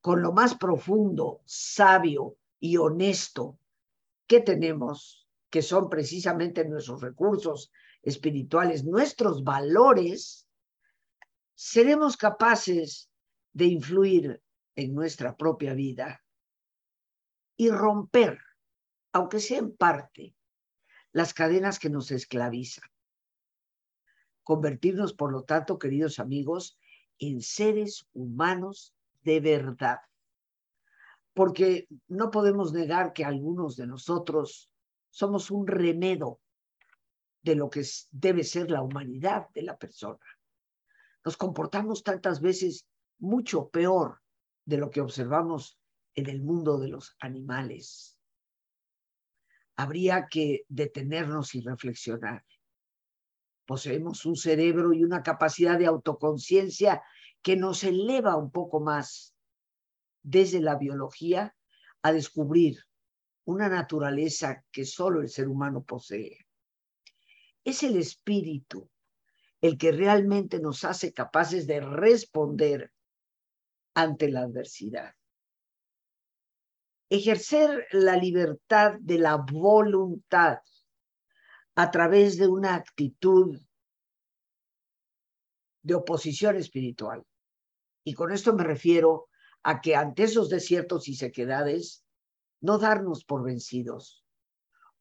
con 0.00 0.22
lo 0.22 0.32
más 0.32 0.54
profundo, 0.54 1.42
sabio 1.44 2.36
y 2.60 2.76
honesto 2.76 3.58
que 4.26 4.40
tenemos, 4.40 5.28
que 5.50 5.62
son 5.62 5.90
precisamente 5.90 6.64
nuestros 6.64 7.02
recursos 7.02 7.70
espirituales, 8.02 8.84
nuestros 8.84 9.42
valores, 9.44 10.48
seremos 11.54 12.16
capaces 12.16 13.10
de 13.52 13.66
influir 13.66 14.42
en 14.76 14.94
nuestra 14.94 15.36
propia 15.36 15.74
vida 15.74 16.22
y 17.56 17.70
romper, 17.70 18.38
aunque 19.12 19.40
sea 19.40 19.58
en 19.58 19.76
parte, 19.76 20.36
las 21.12 21.32
cadenas 21.32 21.78
que 21.78 21.90
nos 21.90 22.10
esclavizan. 22.10 22.88
Convertirnos, 24.42 25.14
por 25.14 25.32
lo 25.32 25.44
tanto, 25.44 25.78
queridos 25.78 26.18
amigos, 26.18 26.76
en 27.18 27.40
seres 27.40 28.06
humanos 28.12 28.94
de 29.22 29.40
verdad. 29.40 29.98
Porque 31.32 31.88
no 32.08 32.30
podemos 32.30 32.72
negar 32.72 33.12
que 33.12 33.24
algunos 33.24 33.76
de 33.76 33.86
nosotros 33.86 34.70
somos 35.10 35.50
un 35.50 35.66
remedo 35.66 36.40
de 37.42 37.54
lo 37.54 37.68
que 37.70 37.84
debe 38.10 38.44
ser 38.44 38.70
la 38.70 38.82
humanidad 38.82 39.48
de 39.54 39.62
la 39.62 39.76
persona. 39.76 40.24
Nos 41.24 41.36
comportamos 41.36 42.02
tantas 42.02 42.40
veces 42.40 42.86
mucho 43.18 43.68
peor 43.68 44.20
de 44.64 44.78
lo 44.78 44.90
que 44.90 45.00
observamos 45.00 45.78
en 46.14 46.28
el 46.28 46.42
mundo 46.42 46.78
de 46.78 46.88
los 46.88 47.16
animales. 47.20 48.18
Habría 49.76 50.26
que 50.30 50.64
detenernos 50.68 51.54
y 51.54 51.60
reflexionar 51.60 52.44
poseemos 53.66 54.24
un 54.26 54.36
cerebro 54.36 54.92
y 54.92 55.04
una 55.04 55.22
capacidad 55.22 55.78
de 55.78 55.86
autoconciencia 55.86 57.02
que 57.42 57.56
nos 57.56 57.84
eleva 57.84 58.36
un 58.36 58.50
poco 58.50 58.80
más 58.80 59.34
desde 60.22 60.60
la 60.60 60.76
biología 60.76 61.54
a 62.02 62.12
descubrir 62.12 62.78
una 63.44 63.68
naturaleza 63.68 64.64
que 64.72 64.84
solo 64.84 65.20
el 65.20 65.28
ser 65.28 65.48
humano 65.48 65.84
posee. 65.84 66.46
Es 67.64 67.82
el 67.82 67.96
espíritu 67.96 68.90
el 69.60 69.78
que 69.78 69.92
realmente 69.92 70.60
nos 70.60 70.84
hace 70.84 71.14
capaces 71.14 71.66
de 71.66 71.80
responder 71.80 72.92
ante 73.94 74.30
la 74.30 74.40
adversidad. 74.40 75.14
Ejercer 77.08 77.86
la 77.92 78.16
libertad 78.16 78.94
de 79.00 79.18
la 79.18 79.36
voluntad 79.36 80.58
a 81.76 81.90
través 81.90 82.36
de 82.38 82.48
una 82.48 82.74
actitud 82.74 83.60
de 85.82 85.94
oposición 85.94 86.56
espiritual. 86.56 87.24
Y 88.04 88.14
con 88.14 88.32
esto 88.32 88.54
me 88.54 88.64
refiero 88.64 89.28
a 89.62 89.80
que 89.80 89.96
ante 89.96 90.24
esos 90.24 90.48
desiertos 90.48 91.08
y 91.08 91.14
sequedades, 91.14 92.04
no 92.60 92.78
darnos 92.78 93.24
por 93.24 93.42
vencidos, 93.42 94.24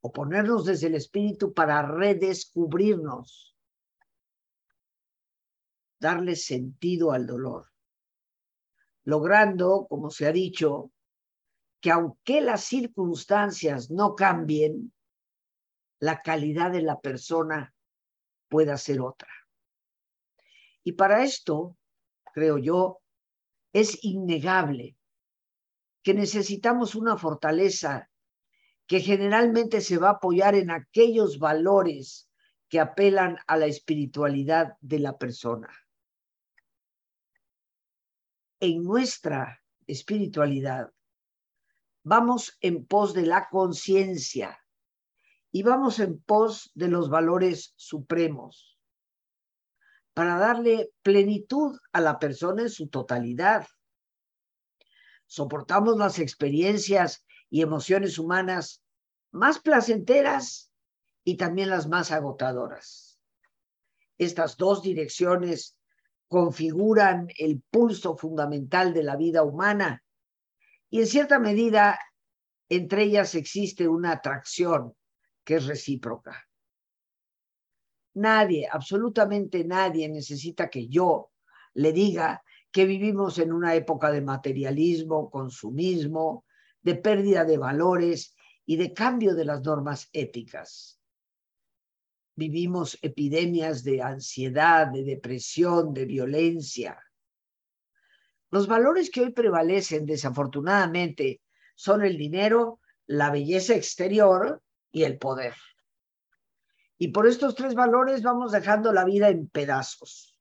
o 0.01 0.12
ponernos 0.12 0.65
desde 0.65 0.88
el 0.88 0.96
espíritu 0.96 1.53
para 1.53 1.82
redescubrirnos, 1.82 3.56
darle 6.00 6.36
sentido 6.36 7.12
al 7.12 7.25
dolor, 7.25 7.72
logrando, 9.03 9.86
como 9.89 10.10
se 10.10 10.27
ha 10.27 10.32
dicho, 10.32 10.92
que 11.80 11.92
aunque 11.92 12.42
las 12.42 12.63
circunstancias 12.63 13.92
no 13.92 14.15
cambien, 14.15 14.93
la 16.03 16.22
calidad 16.22 16.69
de 16.69 16.81
la 16.81 17.00
persona 17.00 17.74
pueda 18.50 18.75
ser 18.75 19.00
otra. 19.00 19.31
Y 20.83 20.91
para 20.91 21.24
esto, 21.24 21.77
creo 22.33 22.57
yo, 22.57 23.00
es 23.72 24.03
innegable 24.03 24.98
que 26.01 26.13
necesitamos 26.13 26.95
una 26.95 27.15
fortaleza 27.15 28.12
que 28.86 29.00
generalmente 29.00 29.79
se 29.79 29.98
va 29.98 30.10
a 30.10 30.13
apoyar 30.15 30.55
en 30.55 30.72
aquellos 30.72 31.39
valores 31.39 32.29
que 32.67 32.81
apelan 32.81 33.38
a 33.48 33.55
la 33.55 33.67
espiritualidad 33.67 34.75
de 34.81 35.00
la 35.00 35.17
persona. 35.17 35.69
En 38.60 38.83
nuestra 38.83 39.63
espiritualidad 39.88 40.91
vamos 42.03 42.57
en 42.60 42.86
pos 42.86 43.13
de 43.13 43.25
la 43.25 43.48
conciencia 43.48 44.62
y 45.55 45.62
vamos 45.62 46.00
en 46.00 46.19
pos 46.19 46.72
de 46.74 46.88
los 46.88 47.12
valores 47.12 47.74
supremos 47.77 48.79
para 50.15 50.38
darle 50.38 50.91
plenitud 51.03 51.77
a 51.91 52.01
la 52.01 52.17
persona 52.17 52.63
en 52.63 52.69
su 52.72 52.88
totalidad. 52.88 53.67
Soportamos 55.27 55.98
las 55.98 56.17
experiencias 56.17 57.24
y 57.51 57.62
emociones 57.62 58.17
humanas 58.17 58.83
más 59.31 59.60
placenteras 59.60 60.72
y 61.24 61.38
también 61.38 61.69
las 61.69 61.88
más 61.88 62.12
agotadoras. 62.12 63.19
Estas 64.17 64.57
dos 64.57 64.81
direcciones 64.81 65.77
configuran 66.27 67.27
el 67.38 67.62
pulso 67.69 68.17
fundamental 68.17 68.91
de 68.91 69.03
la 69.03 69.17
vida 69.17 69.43
humana 69.43 70.03
y 70.89 71.01
en 71.01 71.07
cierta 71.07 71.38
medida 71.38 72.00
entre 72.69 73.03
ellas 73.03 73.36
existe 73.36 73.88
una 73.88 74.13
atracción 74.13 74.95
que 75.44 75.56
es 75.56 75.66
recíproca. 75.66 76.48
Nadie, 78.16 78.68
absolutamente 78.72 79.64
nadie 79.64 80.08
necesita 80.08 80.70
que 80.70 80.88
yo 80.88 81.32
le 81.74 81.92
diga 81.92 82.44
que 82.72 82.86
vivimos 82.86 83.40
en 83.40 83.52
una 83.52 83.76
época 83.76 84.12
de 84.12 84.22
materialismo, 84.22 85.30
consumismo, 85.30 86.46
de 86.82 86.96
pérdida 86.96 87.46
de 87.46 87.58
valores 87.58 88.36
y 88.66 88.78
de 88.78 88.94
cambio 88.94 89.36
de 89.36 89.46
las 89.46 89.62
normas 89.62 90.10
éticas. 90.12 91.00
Vivimos 92.36 92.98
epidemias 93.02 93.84
de 93.84 94.02
ansiedad, 94.02 94.88
de 94.88 95.04
depresión, 95.04 95.94
de 95.94 96.06
violencia. 96.06 97.00
Los 98.50 98.68
valores 98.68 99.10
que 99.10 99.22
hoy 99.22 99.32
prevalecen, 99.32 100.06
desafortunadamente, 100.06 101.42
son 101.76 102.04
el 102.04 102.18
dinero, 102.18 102.80
la 103.06 103.32
belleza 103.32 103.76
exterior 103.76 104.62
y 104.94 105.04
el 105.04 105.18
poder. 105.18 105.56
Y 106.98 107.10
por 107.10 107.28
estos 107.28 107.56
tres 107.56 107.76
valores 107.76 108.22
vamos 108.22 108.54
dejando 108.54 108.94
la 108.94 109.04
vida 109.04 109.28
en 109.28 109.50
pedazos. 109.50 110.38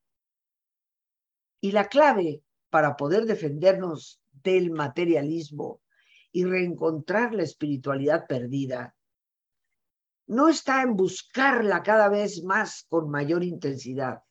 Y 1.60 1.72
la 1.72 1.88
clave 1.88 2.44
para 2.70 2.96
poder 2.96 3.24
defendernos 3.24 4.22
del 4.30 4.70
materialismo 4.70 5.82
y 6.30 6.44
reencontrar 6.44 7.34
la 7.34 7.42
espiritualidad 7.42 8.26
perdida 8.26 8.94
no 10.26 10.48
está 10.48 10.82
en 10.82 10.96
buscarla 10.96 11.82
cada 11.82 12.08
vez 12.08 12.42
más 12.42 12.86
con 12.88 13.10
mayor 13.10 13.42
intensidad. 13.42 14.22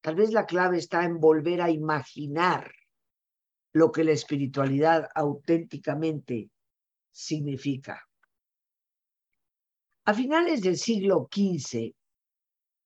Tal 0.00 0.16
vez 0.16 0.32
la 0.32 0.46
clave 0.46 0.78
está 0.78 1.04
en 1.04 1.20
volver 1.20 1.62
a 1.62 1.70
imaginar 1.70 2.72
lo 3.72 3.92
que 3.92 4.04
la 4.04 4.12
espiritualidad 4.12 5.08
auténticamente 5.14 6.50
significa. 7.10 8.06
A 10.04 10.14
finales 10.14 10.60
del 10.62 10.76
siglo 10.76 11.28
XV, 11.32 11.94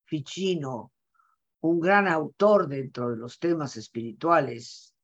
Ficino, 0.05 0.93
un 1.61 1.81
gran 1.81 2.09
autor 2.09 2.69
dentro 2.69 3.09
de 3.09 3.17
los 3.17 3.39
temas 3.39 3.79
espirituales, 3.79 4.95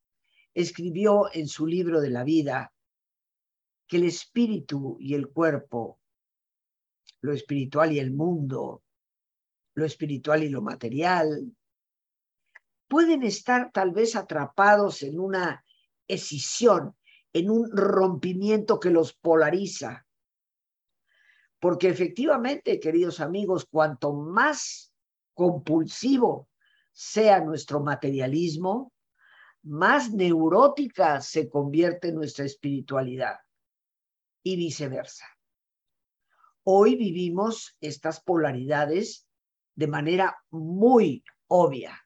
escribió 0.53 1.33
en 1.33 1.49
su 1.49 1.67
libro 1.67 2.03
de 2.03 2.11
la 2.11 2.23
vida 2.23 2.71
que 3.87 3.97
el 3.97 4.05
espíritu 4.05 4.99
y 5.01 5.15
el 5.15 5.29
cuerpo, 5.29 6.01
lo 7.23 7.33
espiritual 7.33 7.93
y 7.93 7.99
el 7.99 8.13
mundo, 8.13 8.83
lo 9.75 9.87
espiritual 9.87 10.43
y 10.43 10.51
lo 10.51 10.61
material, 10.61 11.57
pueden 12.89 13.23
estar 13.23 13.73
tal 13.73 13.93
vez 13.93 14.17
atrapados 14.17 15.03
en 15.03 15.19
una 15.19 15.65
escisión, 16.07 16.95
en 17.33 17.51
un 17.51 17.75
rompimiento 17.75 18.79
que 18.79 18.91
los 18.91 19.15
polariza. 19.15 20.07
Porque 21.63 21.89
efectivamente, 21.89 22.81
queridos 22.81 23.21
amigos, 23.21 23.69
cuanto 23.71 24.13
más 24.15 24.93
compulsivo 25.33 26.49
sea 26.91 27.39
nuestro 27.41 27.79
materialismo, 27.79 28.93
más 29.63 30.13
neurótica 30.13 31.21
se 31.21 31.49
convierte 31.49 32.11
nuestra 32.11 32.47
espiritualidad 32.47 33.37
y 34.43 34.57
viceversa. 34.57 35.25
Hoy 36.65 36.97
vivimos 36.97 37.77
estas 37.81 38.21
polaridades 38.21 39.29
de 39.77 39.87
manera 39.87 40.37
muy 40.51 41.23
obvia. 41.47 41.97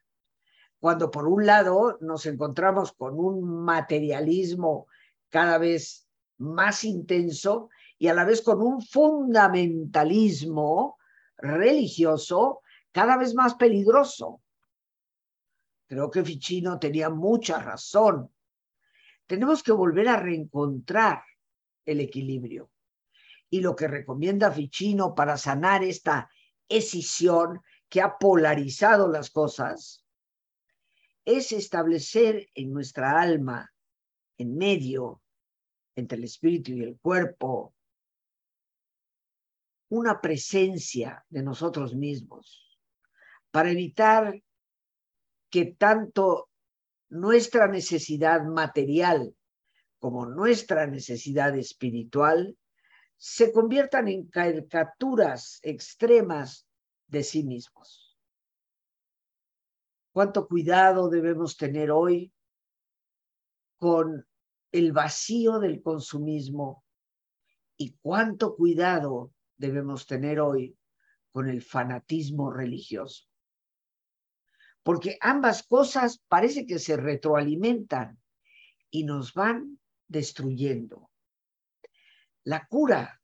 Cuando 0.78 1.10
por 1.10 1.26
un 1.26 1.46
lado 1.46 1.96
nos 2.02 2.26
encontramos 2.26 2.92
con 2.92 3.18
un 3.18 3.64
materialismo 3.64 4.86
cada 5.30 5.56
vez 5.56 6.06
más 6.36 6.84
intenso 6.84 7.70
y 7.98 8.08
a 8.08 8.14
la 8.14 8.24
vez 8.24 8.42
con 8.42 8.60
un 8.60 8.82
fundamentalismo 8.82 10.98
religioso 11.36 12.62
cada 12.92 13.16
vez 13.16 13.34
más 13.34 13.54
peligroso. 13.54 14.42
Creo 15.86 16.10
que 16.10 16.24
Ficino 16.24 16.78
tenía 16.78 17.10
mucha 17.10 17.60
razón. 17.60 18.32
Tenemos 19.26 19.62
que 19.62 19.72
volver 19.72 20.08
a 20.08 20.16
reencontrar 20.16 21.22
el 21.84 22.00
equilibrio. 22.00 22.70
Y 23.48 23.60
lo 23.60 23.76
que 23.76 23.86
recomienda 23.86 24.50
Ficino 24.50 25.14
para 25.14 25.36
sanar 25.36 25.84
esta 25.84 26.28
escisión 26.68 27.60
que 27.88 28.00
ha 28.00 28.18
polarizado 28.18 29.08
las 29.08 29.30
cosas 29.30 30.04
es 31.24 31.52
establecer 31.52 32.48
en 32.54 32.72
nuestra 32.72 33.20
alma, 33.20 33.72
en 34.38 34.56
medio, 34.56 35.22
entre 35.94 36.18
el 36.18 36.24
espíritu 36.24 36.72
y 36.72 36.82
el 36.82 36.98
cuerpo, 36.98 37.75
una 39.88 40.20
presencia 40.20 41.24
de 41.28 41.42
nosotros 41.42 41.94
mismos 41.94 42.78
para 43.50 43.70
evitar 43.70 44.42
que 45.50 45.76
tanto 45.78 46.50
nuestra 47.08 47.68
necesidad 47.68 48.42
material 48.44 49.34
como 49.98 50.26
nuestra 50.26 50.86
necesidad 50.86 51.56
espiritual 51.56 52.56
se 53.16 53.52
conviertan 53.52 54.08
en 54.08 54.26
caricaturas 54.28 55.58
extremas 55.62 56.66
de 57.06 57.22
sí 57.22 57.44
mismos. 57.44 58.18
Cuánto 60.12 60.46
cuidado 60.48 61.08
debemos 61.08 61.56
tener 61.56 61.90
hoy 61.90 62.32
con 63.78 64.26
el 64.72 64.92
vacío 64.92 65.58
del 65.58 65.82
consumismo 65.82 66.84
y 67.76 67.96
cuánto 68.02 68.56
cuidado 68.56 69.32
debemos 69.56 70.06
tener 70.06 70.40
hoy 70.40 70.76
con 71.32 71.48
el 71.48 71.62
fanatismo 71.62 72.50
religioso 72.50 73.26
porque 74.86 75.18
ambas 75.20 75.64
cosas 75.64 76.22
parece 76.28 76.64
que 76.64 76.78
se 76.78 76.96
retroalimentan 76.96 78.20
y 78.88 79.02
nos 79.02 79.34
van 79.34 79.80
destruyendo. 80.06 81.10
La 82.44 82.68
cura 82.68 83.20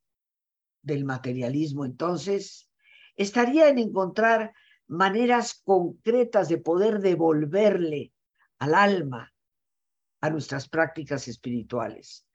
del 0.83 1.05
materialismo, 1.05 1.85
entonces, 1.85 2.68
estaría 3.14 3.68
en 3.68 3.79
encontrar 3.79 4.53
maneras 4.88 5.62
concretas 5.62 6.49
de 6.49 6.59
poder 6.59 6.99
devolverle 6.99 8.12
al 8.59 8.75
alma 8.75 9.33
a 10.21 10.31
nuestras 10.31 10.68
prácticas 10.68 11.29
espirituales, 11.29 12.27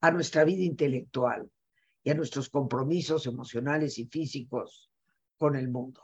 a 0.00 0.10
nuestra 0.10 0.42
vida 0.44 0.62
intelectual 0.62 1.50
y 2.02 2.10
a 2.10 2.14
nuestros 2.14 2.48
compromisos 2.48 3.26
emocionales 3.26 3.98
y 3.98 4.06
físicos 4.06 4.90
con 5.36 5.56
el 5.56 5.68
mundo. 5.68 6.02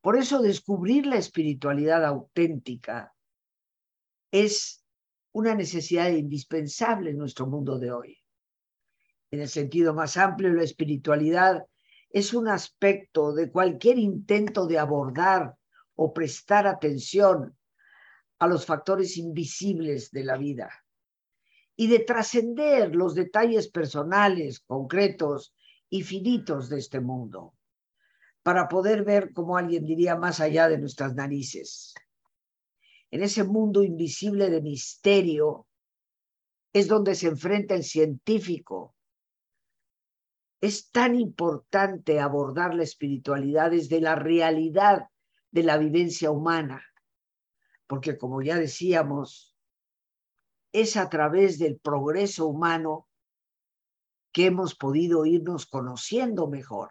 Por 0.00 0.16
eso 0.16 0.40
descubrir 0.40 1.06
la 1.06 1.16
espiritualidad 1.16 2.04
auténtica 2.04 3.14
es 4.30 4.84
una 5.32 5.54
necesidad 5.54 6.10
indispensable 6.10 7.10
en 7.10 7.18
nuestro 7.18 7.46
mundo 7.46 7.78
de 7.78 7.92
hoy. 7.92 8.18
En 9.30 9.40
el 9.40 9.48
sentido 9.48 9.94
más 9.94 10.16
amplio, 10.16 10.52
la 10.52 10.64
espiritualidad 10.64 11.64
es 12.08 12.34
un 12.34 12.48
aspecto 12.48 13.32
de 13.32 13.50
cualquier 13.50 13.98
intento 13.98 14.66
de 14.66 14.78
abordar 14.78 15.54
o 15.94 16.12
prestar 16.12 16.66
atención 16.66 17.56
a 18.38 18.46
los 18.48 18.66
factores 18.66 19.16
invisibles 19.18 20.10
de 20.10 20.24
la 20.24 20.36
vida 20.36 20.70
y 21.80 21.86
de 21.86 22.00
trascender 22.00 22.94
los 22.94 23.14
detalles 23.14 23.68
personales, 23.68 24.60
concretos 24.60 25.54
y 25.88 26.02
finitos 26.02 26.68
de 26.68 26.78
este 26.78 27.00
mundo 27.00 27.54
para 28.42 28.68
poder 28.68 29.02
ver, 29.02 29.32
como 29.32 29.56
alguien 29.56 29.86
diría, 29.86 30.14
más 30.14 30.40
allá 30.40 30.68
de 30.68 30.76
nuestras 30.76 31.14
narices. 31.14 31.94
En 33.10 33.22
ese 33.22 33.44
mundo 33.44 33.82
invisible 33.82 34.50
de 34.50 34.60
misterio 34.60 35.68
es 36.74 36.86
donde 36.86 37.14
se 37.14 37.28
enfrenta 37.28 37.76
el 37.76 37.84
científico. 37.84 38.94
Es 40.60 40.90
tan 40.90 41.14
importante 41.14 42.20
abordar 42.20 42.74
la 42.74 42.82
espiritualidad 42.82 43.70
desde 43.70 44.02
la 44.02 44.16
realidad 44.16 45.06
de 45.50 45.62
la 45.62 45.78
vivencia 45.78 46.30
humana, 46.30 46.84
porque 47.86 48.18
como 48.18 48.42
ya 48.42 48.58
decíamos, 48.58 49.49
es 50.72 50.96
a 50.96 51.08
través 51.08 51.58
del 51.58 51.78
progreso 51.78 52.46
humano 52.46 53.08
que 54.32 54.46
hemos 54.46 54.74
podido 54.74 55.26
irnos 55.26 55.66
conociendo 55.66 56.48
mejor. 56.48 56.90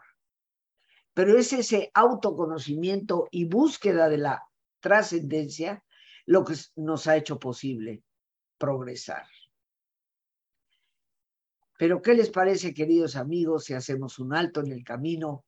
Pero 1.13 1.37
es 1.37 1.53
ese 1.53 1.91
autoconocimiento 1.93 3.27
y 3.31 3.45
búsqueda 3.45 4.09
de 4.09 4.17
la 4.17 4.43
trascendencia 4.79 5.83
lo 6.25 6.43
que 6.45 6.55
nos 6.75 7.07
ha 7.07 7.17
hecho 7.17 7.39
posible 7.39 8.03
progresar. 8.57 9.25
Pero 11.77 12.01
¿qué 12.01 12.13
les 12.13 12.29
parece, 12.29 12.73
queridos 12.73 13.15
amigos, 13.15 13.65
si 13.65 13.73
hacemos 13.73 14.19
un 14.19 14.35
alto 14.35 14.59
en 14.59 14.71
el 14.73 14.83
camino 14.83 15.45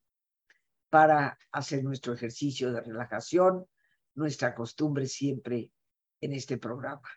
para 0.89 1.37
hacer 1.51 1.83
nuestro 1.83 2.13
ejercicio 2.13 2.71
de 2.71 2.81
relajación, 2.81 3.67
nuestra 4.15 4.55
costumbre 4.55 5.07
siempre 5.07 5.71
en 6.21 6.33
este 6.33 6.57
programa? 6.57 7.07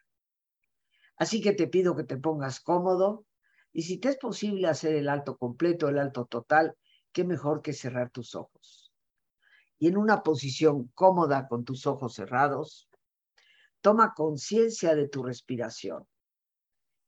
Así 1.25 1.41
que 1.41 1.55
te 1.55 1.69
pido 1.69 1.97
que 1.97 2.05
te 2.05 2.19
pongas 2.19 2.61
cómodo 2.61 3.25
y 3.73 3.81
si 3.85 3.97
te 3.97 4.11
es 4.11 4.19
posible 4.19 4.69
hacer 4.69 4.95
el 4.95 5.09
alto 5.09 5.39
completo, 5.39 5.89
el 5.89 5.99
alto 5.99 6.27
total, 6.27 6.77
qué 7.13 7.25
mejor 7.25 7.63
que 7.63 7.73
cerrar 7.73 8.11
tus 8.11 8.35
ojos. 8.35 8.93
Y 9.79 9.89
en 9.89 9.97
una 9.97 10.23
posición 10.23 10.89
cómoda 10.89 11.49
con 11.49 11.65
tus 11.65 11.87
ojos 11.87 12.13
cerrados, 12.13 12.91
toma 13.81 14.13
conciencia 14.15 14.95
de 14.95 15.09
tu 15.09 15.23
respiración, 15.23 16.07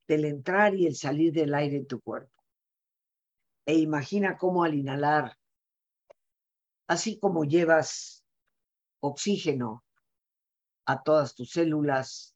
del 0.09 0.25
entrar 0.25 0.75
y 0.75 0.87
el 0.87 0.97
salir 0.97 1.35
del 1.35 1.53
aire 1.53 1.77
en 1.77 1.87
tu 1.87 2.01
cuerpo. 2.01 2.43
E 3.67 3.75
imagina 3.75 4.39
cómo 4.39 4.65
al 4.65 4.73
inhalar, 4.73 5.37
así 6.87 7.19
como 7.19 7.45
llevas 7.45 8.25
oxígeno 9.01 9.85
a 10.87 11.03
todas 11.03 11.35
tus 11.35 11.51
células, 11.51 12.36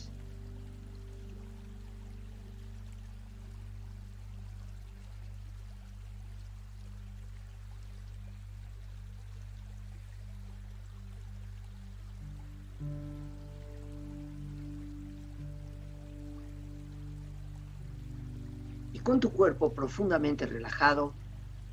Cuerpo 19.41 19.73
profundamente 19.73 20.45
relajado, 20.45 21.15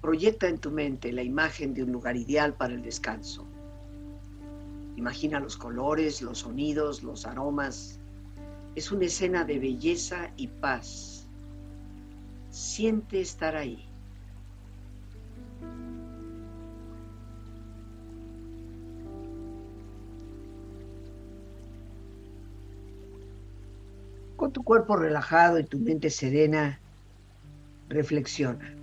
proyecta 0.00 0.48
en 0.48 0.56
tu 0.56 0.70
mente 0.70 1.12
la 1.12 1.22
imagen 1.22 1.74
de 1.74 1.82
un 1.82 1.92
lugar 1.92 2.16
ideal 2.16 2.54
para 2.54 2.72
el 2.72 2.80
descanso. 2.80 3.46
Imagina 4.96 5.38
los 5.38 5.58
colores, 5.58 6.22
los 6.22 6.38
sonidos, 6.38 7.02
los 7.02 7.26
aromas. 7.26 8.00
Es 8.74 8.90
una 8.90 9.04
escena 9.04 9.44
de 9.44 9.58
belleza 9.58 10.30
y 10.38 10.46
paz. 10.46 11.26
Siente 12.48 13.20
estar 13.20 13.54
ahí. 13.54 13.86
Con 24.36 24.52
tu 24.52 24.64
cuerpo 24.64 24.96
relajado 24.96 25.58
y 25.58 25.64
tu 25.64 25.78
mente 25.78 26.08
serena, 26.08 26.80
reflexiona. 27.88 28.78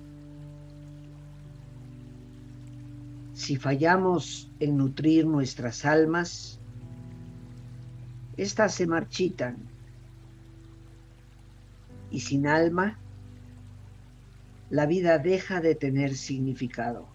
si 3.35 3.57
fallamos 3.57 4.49
en 4.61 4.77
nutrir 4.77 5.27
nuestras 5.27 5.83
almas, 5.83 6.57
éstas 8.37 8.73
se 8.73 8.87
marchitan 8.87 9.57
y 12.09 12.21
sin 12.21 12.47
alma 12.47 12.97
la 14.69 14.85
vida 14.85 15.19
deja 15.19 15.59
de 15.59 15.75
tener 15.75 16.15
significado. 16.15 17.14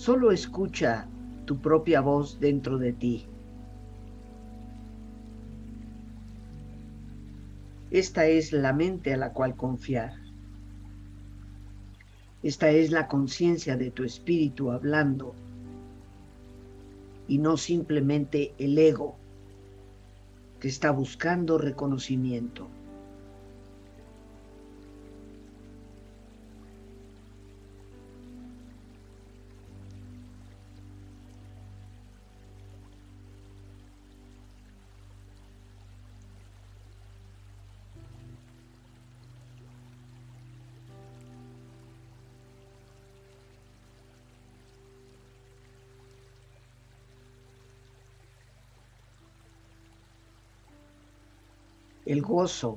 Solo 0.00 0.32
escucha 0.32 1.06
tu 1.44 1.60
propia 1.60 2.00
voz 2.00 2.40
dentro 2.40 2.78
de 2.78 2.94
ti. 2.94 3.26
Esta 7.90 8.24
es 8.24 8.54
la 8.54 8.72
mente 8.72 9.12
a 9.12 9.18
la 9.18 9.34
cual 9.34 9.56
confiar. 9.56 10.14
Esta 12.42 12.70
es 12.70 12.90
la 12.90 13.08
conciencia 13.08 13.76
de 13.76 13.90
tu 13.90 14.02
espíritu 14.02 14.70
hablando 14.70 15.34
y 17.28 17.36
no 17.36 17.58
simplemente 17.58 18.54
el 18.56 18.78
ego 18.78 19.16
que 20.60 20.68
está 20.68 20.92
buscando 20.92 21.58
reconocimiento. 21.58 22.70
El 52.10 52.22
gozo, 52.22 52.76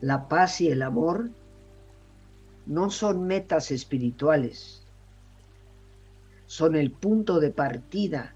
la 0.00 0.26
paz 0.26 0.62
y 0.62 0.68
el 0.68 0.80
amor 0.80 1.28
no 2.64 2.88
son 2.88 3.26
metas 3.26 3.70
espirituales, 3.70 4.82
son 6.46 6.76
el 6.76 6.92
punto 6.92 7.40
de 7.40 7.50
partida 7.50 8.32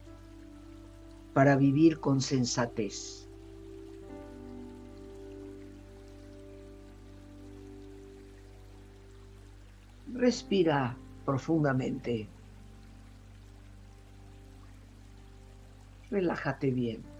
para 1.33 1.57
vivir 1.57 1.99
con 1.99 2.21
sensatez. 2.21 3.27
Respira 10.13 10.95
profundamente. 11.25 12.29
Relájate 16.11 16.71
bien. 16.71 17.20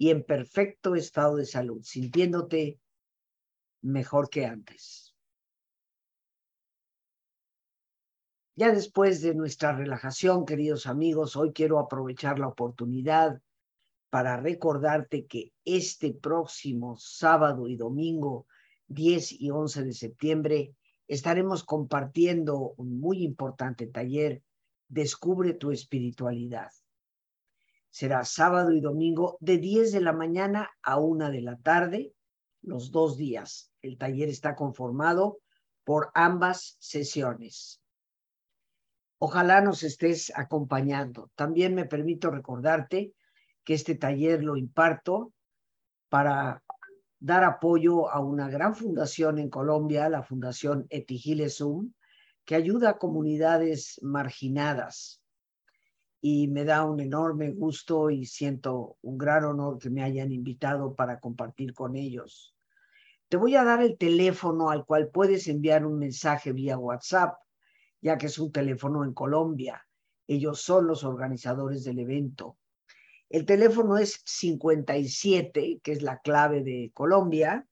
y 0.00 0.08
en 0.08 0.24
perfecto 0.24 0.94
estado 0.94 1.36
de 1.36 1.44
salud, 1.44 1.82
sintiéndote 1.82 2.80
mejor 3.82 4.30
que 4.30 4.46
antes. 4.46 5.14
Ya 8.56 8.72
después 8.72 9.20
de 9.20 9.34
nuestra 9.34 9.76
relajación, 9.76 10.46
queridos 10.46 10.86
amigos, 10.86 11.36
hoy 11.36 11.52
quiero 11.52 11.78
aprovechar 11.78 12.38
la 12.38 12.48
oportunidad 12.48 13.42
para 14.08 14.38
recordarte 14.38 15.26
que 15.26 15.52
este 15.66 16.14
próximo 16.14 16.96
sábado 16.96 17.68
y 17.68 17.76
domingo 17.76 18.46
10 18.86 19.32
y 19.32 19.50
11 19.50 19.84
de 19.84 19.92
septiembre 19.92 20.74
estaremos 21.08 21.62
compartiendo 21.62 22.72
un 22.78 22.98
muy 22.98 23.22
importante 23.22 23.86
taller, 23.86 24.42
Descubre 24.88 25.54
tu 25.54 25.70
espiritualidad. 25.70 26.72
Será 27.90 28.24
sábado 28.24 28.72
y 28.72 28.80
domingo 28.80 29.36
de 29.40 29.58
10 29.58 29.92
de 29.92 30.00
la 30.00 30.12
mañana 30.12 30.70
a 30.82 30.98
1 30.98 31.30
de 31.30 31.42
la 31.42 31.56
tarde, 31.56 32.14
los 32.62 32.92
dos 32.92 33.16
días. 33.16 33.72
El 33.82 33.98
taller 33.98 34.28
está 34.28 34.54
conformado 34.54 35.40
por 35.84 36.10
ambas 36.14 36.76
sesiones. 36.78 37.82
Ojalá 39.18 39.60
nos 39.60 39.82
estés 39.82 40.32
acompañando. 40.36 41.30
También 41.34 41.74
me 41.74 41.84
permito 41.84 42.30
recordarte 42.30 43.12
que 43.64 43.74
este 43.74 43.96
taller 43.96 44.42
lo 44.42 44.56
imparto 44.56 45.32
para 46.08 46.62
dar 47.18 47.44
apoyo 47.44 48.08
a 48.08 48.20
una 48.20 48.48
gran 48.48 48.74
fundación 48.74 49.38
en 49.38 49.50
Colombia, 49.50 50.08
la 50.08 50.22
Fundación 50.22 50.86
Etigilesum, 50.90 51.92
que 52.44 52.54
ayuda 52.54 52.90
a 52.90 52.98
comunidades 52.98 53.98
marginadas 54.02 55.19
y 56.20 56.48
me 56.48 56.64
da 56.64 56.84
un 56.84 56.98
enorme 57.00 57.50
gusto 57.50 58.10
y 58.10 58.26
siento 58.26 58.98
un 59.02 59.16
gran 59.16 59.44
honor 59.44 59.78
que 59.78 59.88
me 59.88 60.02
hayan 60.02 60.32
invitado 60.32 60.94
para 60.94 61.18
compartir 61.18 61.72
con 61.72 61.96
ellos. 61.96 62.54
Te 63.28 63.38
voy 63.38 63.56
a 63.56 63.64
dar 63.64 63.82
el 63.82 63.96
teléfono 63.96 64.68
al 64.70 64.84
cual 64.84 65.08
puedes 65.08 65.48
enviar 65.48 65.86
un 65.86 65.98
mensaje 65.98 66.52
vía 66.52 66.76
WhatsApp, 66.76 67.38
ya 68.02 68.18
que 68.18 68.26
es 68.26 68.38
un 68.38 68.52
teléfono 68.52 69.02
en 69.04 69.14
Colombia. 69.14 69.86
Ellos 70.26 70.60
son 70.60 70.86
los 70.86 71.04
organizadores 71.04 71.84
del 71.84 72.00
evento. 72.00 72.58
El 73.28 73.46
teléfono 73.46 73.96
es 73.96 74.20
57, 74.24 75.80
que 75.82 75.92
es 75.92 76.02
la 76.02 76.18
clave 76.18 76.62
de 76.62 76.90
Colombia, 76.92 77.66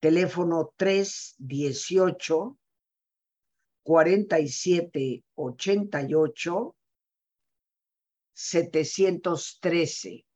teléfono 0.00 0.72
318 0.76 2.58
4788 3.82 6.76
713 8.34 10.26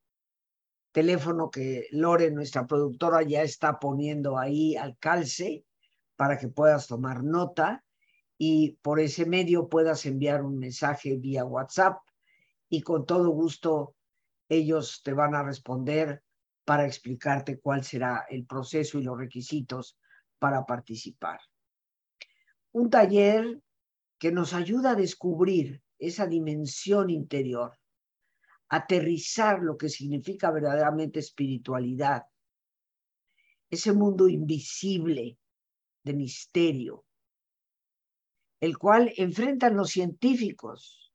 teléfono 0.99 1.49
que 1.49 1.87
Lore, 1.93 2.31
nuestra 2.33 2.67
productora, 2.67 3.23
ya 3.23 3.43
está 3.43 3.79
poniendo 3.79 4.37
ahí 4.37 4.75
al 4.75 4.99
calce 4.99 5.65
para 6.17 6.39
que 6.39 6.49
puedas 6.49 6.89
tomar 6.89 7.23
nota 7.23 7.85
y 8.37 8.73
por 8.83 8.99
ese 8.99 9.25
medio 9.25 9.69
puedas 9.69 10.07
enviar 10.07 10.43
un 10.43 10.59
mensaje 10.59 11.17
vía 11.17 11.45
WhatsApp 11.45 11.99
y 12.69 12.83
con 12.83 13.07
todo 13.07 13.31
gusto 13.31 13.95
ellos 14.49 15.03
te 15.05 15.13
van 15.13 15.37
a 15.37 15.45
responder 15.45 16.25
para 16.65 16.85
explicarte 16.85 17.61
cuál 17.61 17.85
será 17.85 18.27
el 18.29 18.45
proceso 18.45 18.99
y 18.99 19.05
los 19.05 19.17
requisitos 19.17 19.97
para 20.41 20.67
participar. 20.67 21.39
Un 22.73 22.91
taller 22.91 23.61
que 24.19 24.33
nos 24.33 24.53
ayuda 24.53 24.91
a 24.91 24.97
descubrir 24.97 25.81
esa 25.97 26.27
dimensión 26.27 27.09
interior 27.09 27.78
aterrizar 28.69 29.63
lo 29.63 29.77
que 29.77 29.89
significa 29.89 30.51
verdaderamente 30.51 31.21
espiritualidad, 31.21 32.25
ese 33.71 33.93
mundo 33.93 34.29
invisible 34.29 35.39
de 36.03 36.15
misterio, 36.15 37.05
el 38.61 38.79
cual 38.79 39.13
enfrentan 39.17 39.77
los 39.77 39.91
científicos. 39.91 41.13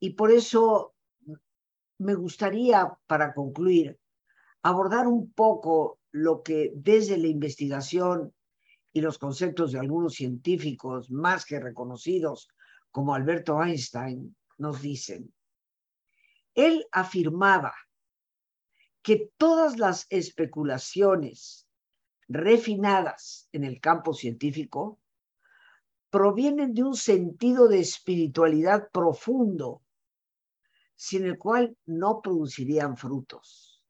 Y 0.00 0.10
por 0.10 0.30
eso 0.30 0.94
me 1.98 2.14
gustaría, 2.14 2.96
para 3.06 3.34
concluir, 3.34 3.98
abordar 4.62 5.06
un 5.06 5.32
poco 5.32 6.00
lo 6.10 6.42
que 6.42 6.72
desde 6.74 7.18
la 7.18 7.28
investigación 7.28 8.34
y 8.92 9.00
los 9.00 9.18
conceptos 9.18 9.72
de 9.72 9.78
algunos 9.78 10.14
científicos 10.14 11.10
más 11.10 11.44
que 11.44 11.60
reconocidos, 11.60 12.48
como 12.90 13.14
Alberto 13.14 13.62
Einstein, 13.62 14.34
nos 14.56 14.80
dicen. 14.80 15.32
Él 16.58 16.88
afirmaba 16.90 17.72
que 19.00 19.30
todas 19.36 19.78
las 19.78 20.08
especulaciones 20.10 21.68
refinadas 22.26 23.48
en 23.52 23.62
el 23.62 23.80
campo 23.80 24.12
científico 24.12 24.98
provienen 26.10 26.74
de 26.74 26.82
un 26.82 26.96
sentido 26.96 27.68
de 27.68 27.78
espiritualidad 27.78 28.90
profundo, 28.90 29.84
sin 30.96 31.26
el 31.26 31.38
cual 31.38 31.78
no 31.86 32.20
producirían 32.20 32.96
frutos. 32.96 33.84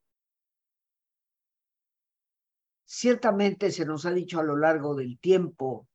Ciertamente 2.85 3.71
se 3.71 3.83
nos 3.83 4.05
ha 4.05 4.11
dicho 4.11 4.39
a 4.39 4.43
lo 4.43 4.55
largo 4.55 4.93
del 4.93 5.17
tiempo 5.17 5.87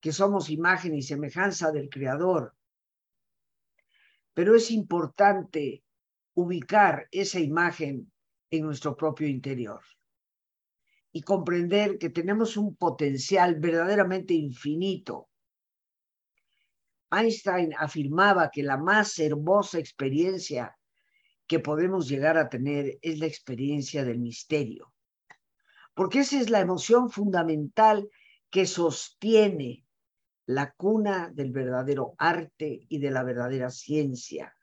que 0.00 0.12
somos 0.12 0.48
imagen 0.48 0.94
y 0.94 1.02
semejanza 1.02 1.70
del 1.72 1.90
Creador, 1.90 2.56
pero 4.32 4.56
es 4.56 4.70
importante 4.70 5.84
ubicar 6.34 7.08
esa 7.10 7.40
imagen 7.40 8.10
en 8.50 8.62
nuestro 8.62 8.96
propio 8.96 9.28
interior 9.28 9.80
y 11.12 11.22
comprender 11.22 11.98
que 11.98 12.10
tenemos 12.10 12.56
un 12.56 12.76
potencial 12.76 13.56
verdaderamente 13.56 14.34
infinito. 14.34 15.28
Einstein 17.10 17.74
afirmaba 17.76 18.50
que 18.50 18.62
la 18.62 18.76
más 18.76 19.18
hermosa 19.18 19.78
experiencia 19.78 20.76
que 21.48 21.58
podemos 21.58 22.08
llegar 22.08 22.38
a 22.38 22.48
tener 22.48 22.98
es 23.02 23.18
la 23.18 23.26
experiencia 23.26 24.04
del 24.04 24.20
misterio, 24.20 24.92
porque 25.94 26.20
esa 26.20 26.40
es 26.40 26.48
la 26.48 26.60
emoción 26.60 27.10
fundamental 27.10 28.08
que 28.50 28.66
sostiene 28.66 29.84
la 30.46 30.72
cuna 30.72 31.30
del 31.34 31.50
verdadero 31.50 32.14
arte 32.18 32.86
y 32.88 32.98
de 32.98 33.10
la 33.10 33.24
verdadera 33.24 33.70
ciencia 33.70 34.54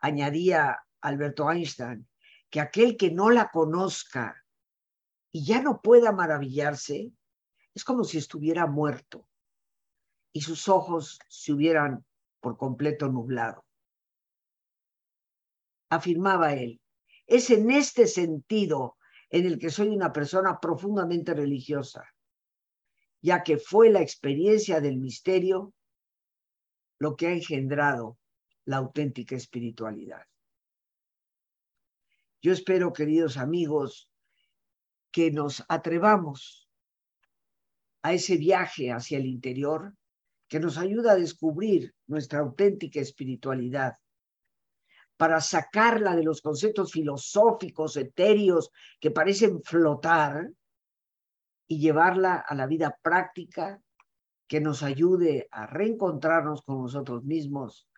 añadía 0.00 0.78
Alberto 1.00 1.50
Einstein, 1.50 2.08
que 2.50 2.60
aquel 2.60 2.96
que 2.96 3.10
no 3.10 3.30
la 3.30 3.50
conozca 3.50 4.44
y 5.32 5.44
ya 5.44 5.62
no 5.62 5.80
pueda 5.80 6.12
maravillarse, 6.12 7.12
es 7.74 7.84
como 7.84 8.04
si 8.04 8.18
estuviera 8.18 8.66
muerto 8.66 9.26
y 10.32 10.42
sus 10.42 10.68
ojos 10.68 11.18
se 11.28 11.52
hubieran 11.52 12.04
por 12.40 12.56
completo 12.56 13.08
nublado. 13.08 13.64
Afirmaba 15.90 16.54
él, 16.54 16.80
es 17.26 17.50
en 17.50 17.70
este 17.70 18.06
sentido 18.06 18.96
en 19.28 19.46
el 19.46 19.58
que 19.58 19.70
soy 19.70 19.88
una 19.88 20.12
persona 20.12 20.58
profundamente 20.60 21.34
religiosa, 21.34 22.04
ya 23.20 23.42
que 23.42 23.58
fue 23.58 23.90
la 23.90 24.00
experiencia 24.00 24.80
del 24.80 24.98
misterio 24.98 25.72
lo 26.98 27.16
que 27.16 27.28
ha 27.28 27.32
engendrado 27.32 28.18
la 28.70 28.76
auténtica 28.76 29.34
espiritualidad. 29.34 30.24
Yo 32.40 32.52
espero, 32.52 32.92
queridos 32.92 33.36
amigos, 33.36 34.08
que 35.10 35.32
nos 35.32 35.64
atrevamos 35.68 36.68
a 38.02 38.12
ese 38.12 38.36
viaje 38.36 38.92
hacia 38.92 39.18
el 39.18 39.26
interior 39.26 39.92
que 40.46 40.60
nos 40.60 40.78
ayuda 40.78 41.12
a 41.12 41.16
descubrir 41.16 41.94
nuestra 42.06 42.38
auténtica 42.38 43.00
espiritualidad, 43.00 43.96
para 45.16 45.40
sacarla 45.40 46.14
de 46.14 46.22
los 46.22 46.40
conceptos 46.40 46.92
filosóficos, 46.92 47.96
etéreos 47.96 48.70
que 49.00 49.10
parecen 49.10 49.62
flotar 49.64 50.48
y 51.66 51.80
llevarla 51.80 52.36
a 52.36 52.54
la 52.54 52.66
vida 52.66 52.96
práctica 53.02 53.82
que 54.46 54.60
nos 54.60 54.84
ayude 54.84 55.48
a 55.50 55.66
reencontrarnos 55.66 56.62
con 56.62 56.82
nosotros 56.82 57.24
mismos 57.24 57.89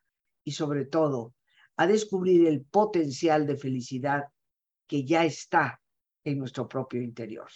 y 0.45 0.53
sobre 0.53 0.85
todo 0.85 1.35
a 1.77 1.87
descubrir 1.87 2.47
el 2.47 2.63
potencial 2.63 3.47
de 3.47 3.57
felicidad 3.57 4.25
que 4.87 5.05
ya 5.05 5.25
está 5.25 5.81
en 6.25 6.39
nuestro 6.39 6.69
propio 6.69 7.03
interior. 7.03 7.49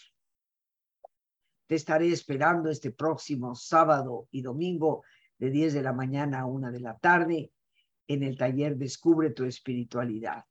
Te 1.66 1.74
estaré 1.74 2.10
esperando 2.10 2.70
este 2.70 2.92
próximo 2.92 3.54
sábado 3.54 4.28
y 4.30 4.42
domingo 4.42 5.02
de 5.38 5.50
10 5.50 5.74
de 5.74 5.82
la 5.82 5.92
mañana 5.92 6.40
a 6.40 6.46
1 6.46 6.70
de 6.70 6.80
la 6.80 6.96
tarde 6.96 7.52
en 8.06 8.22
el 8.22 8.36
taller 8.36 8.76
Descubre 8.76 9.30
tu 9.30 9.44
espiritualidad. 9.44 10.44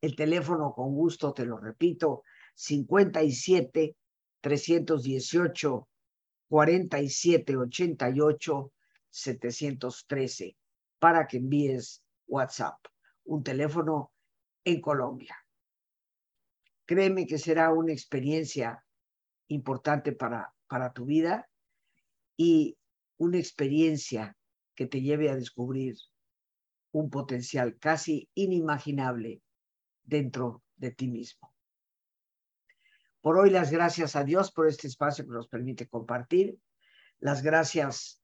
El 0.00 0.14
teléfono 0.14 0.72
con 0.72 0.94
gusto, 0.94 1.32
te 1.32 1.44
lo 1.44 1.58
repito, 1.58 2.22
57 2.54 3.96
318 4.40 5.88
47 6.48 7.56
88 7.56 8.72
713 9.10 10.56
para 11.04 11.26
que 11.26 11.36
envíes 11.36 12.02
WhatsApp, 12.26 12.78
un 13.24 13.42
teléfono 13.42 14.14
en 14.64 14.80
Colombia. 14.80 15.36
Créeme 16.86 17.26
que 17.26 17.36
será 17.36 17.70
una 17.74 17.92
experiencia 17.92 18.82
importante 19.48 20.12
para, 20.12 20.54
para 20.66 20.94
tu 20.94 21.04
vida 21.04 21.46
y 22.38 22.78
una 23.18 23.36
experiencia 23.36 24.34
que 24.74 24.86
te 24.86 25.02
lleve 25.02 25.28
a 25.28 25.36
descubrir 25.36 25.94
un 26.92 27.10
potencial 27.10 27.76
casi 27.78 28.30
inimaginable 28.32 29.42
dentro 30.04 30.62
de 30.76 30.90
ti 30.92 31.08
mismo. 31.08 31.52
Por 33.20 33.36
hoy 33.36 33.50
las 33.50 33.70
gracias 33.70 34.16
a 34.16 34.24
Dios 34.24 34.50
por 34.52 34.68
este 34.68 34.86
espacio 34.86 35.26
que 35.26 35.34
nos 35.34 35.48
permite 35.48 35.86
compartir. 35.86 36.58
Las 37.18 37.42
gracias 37.42 38.23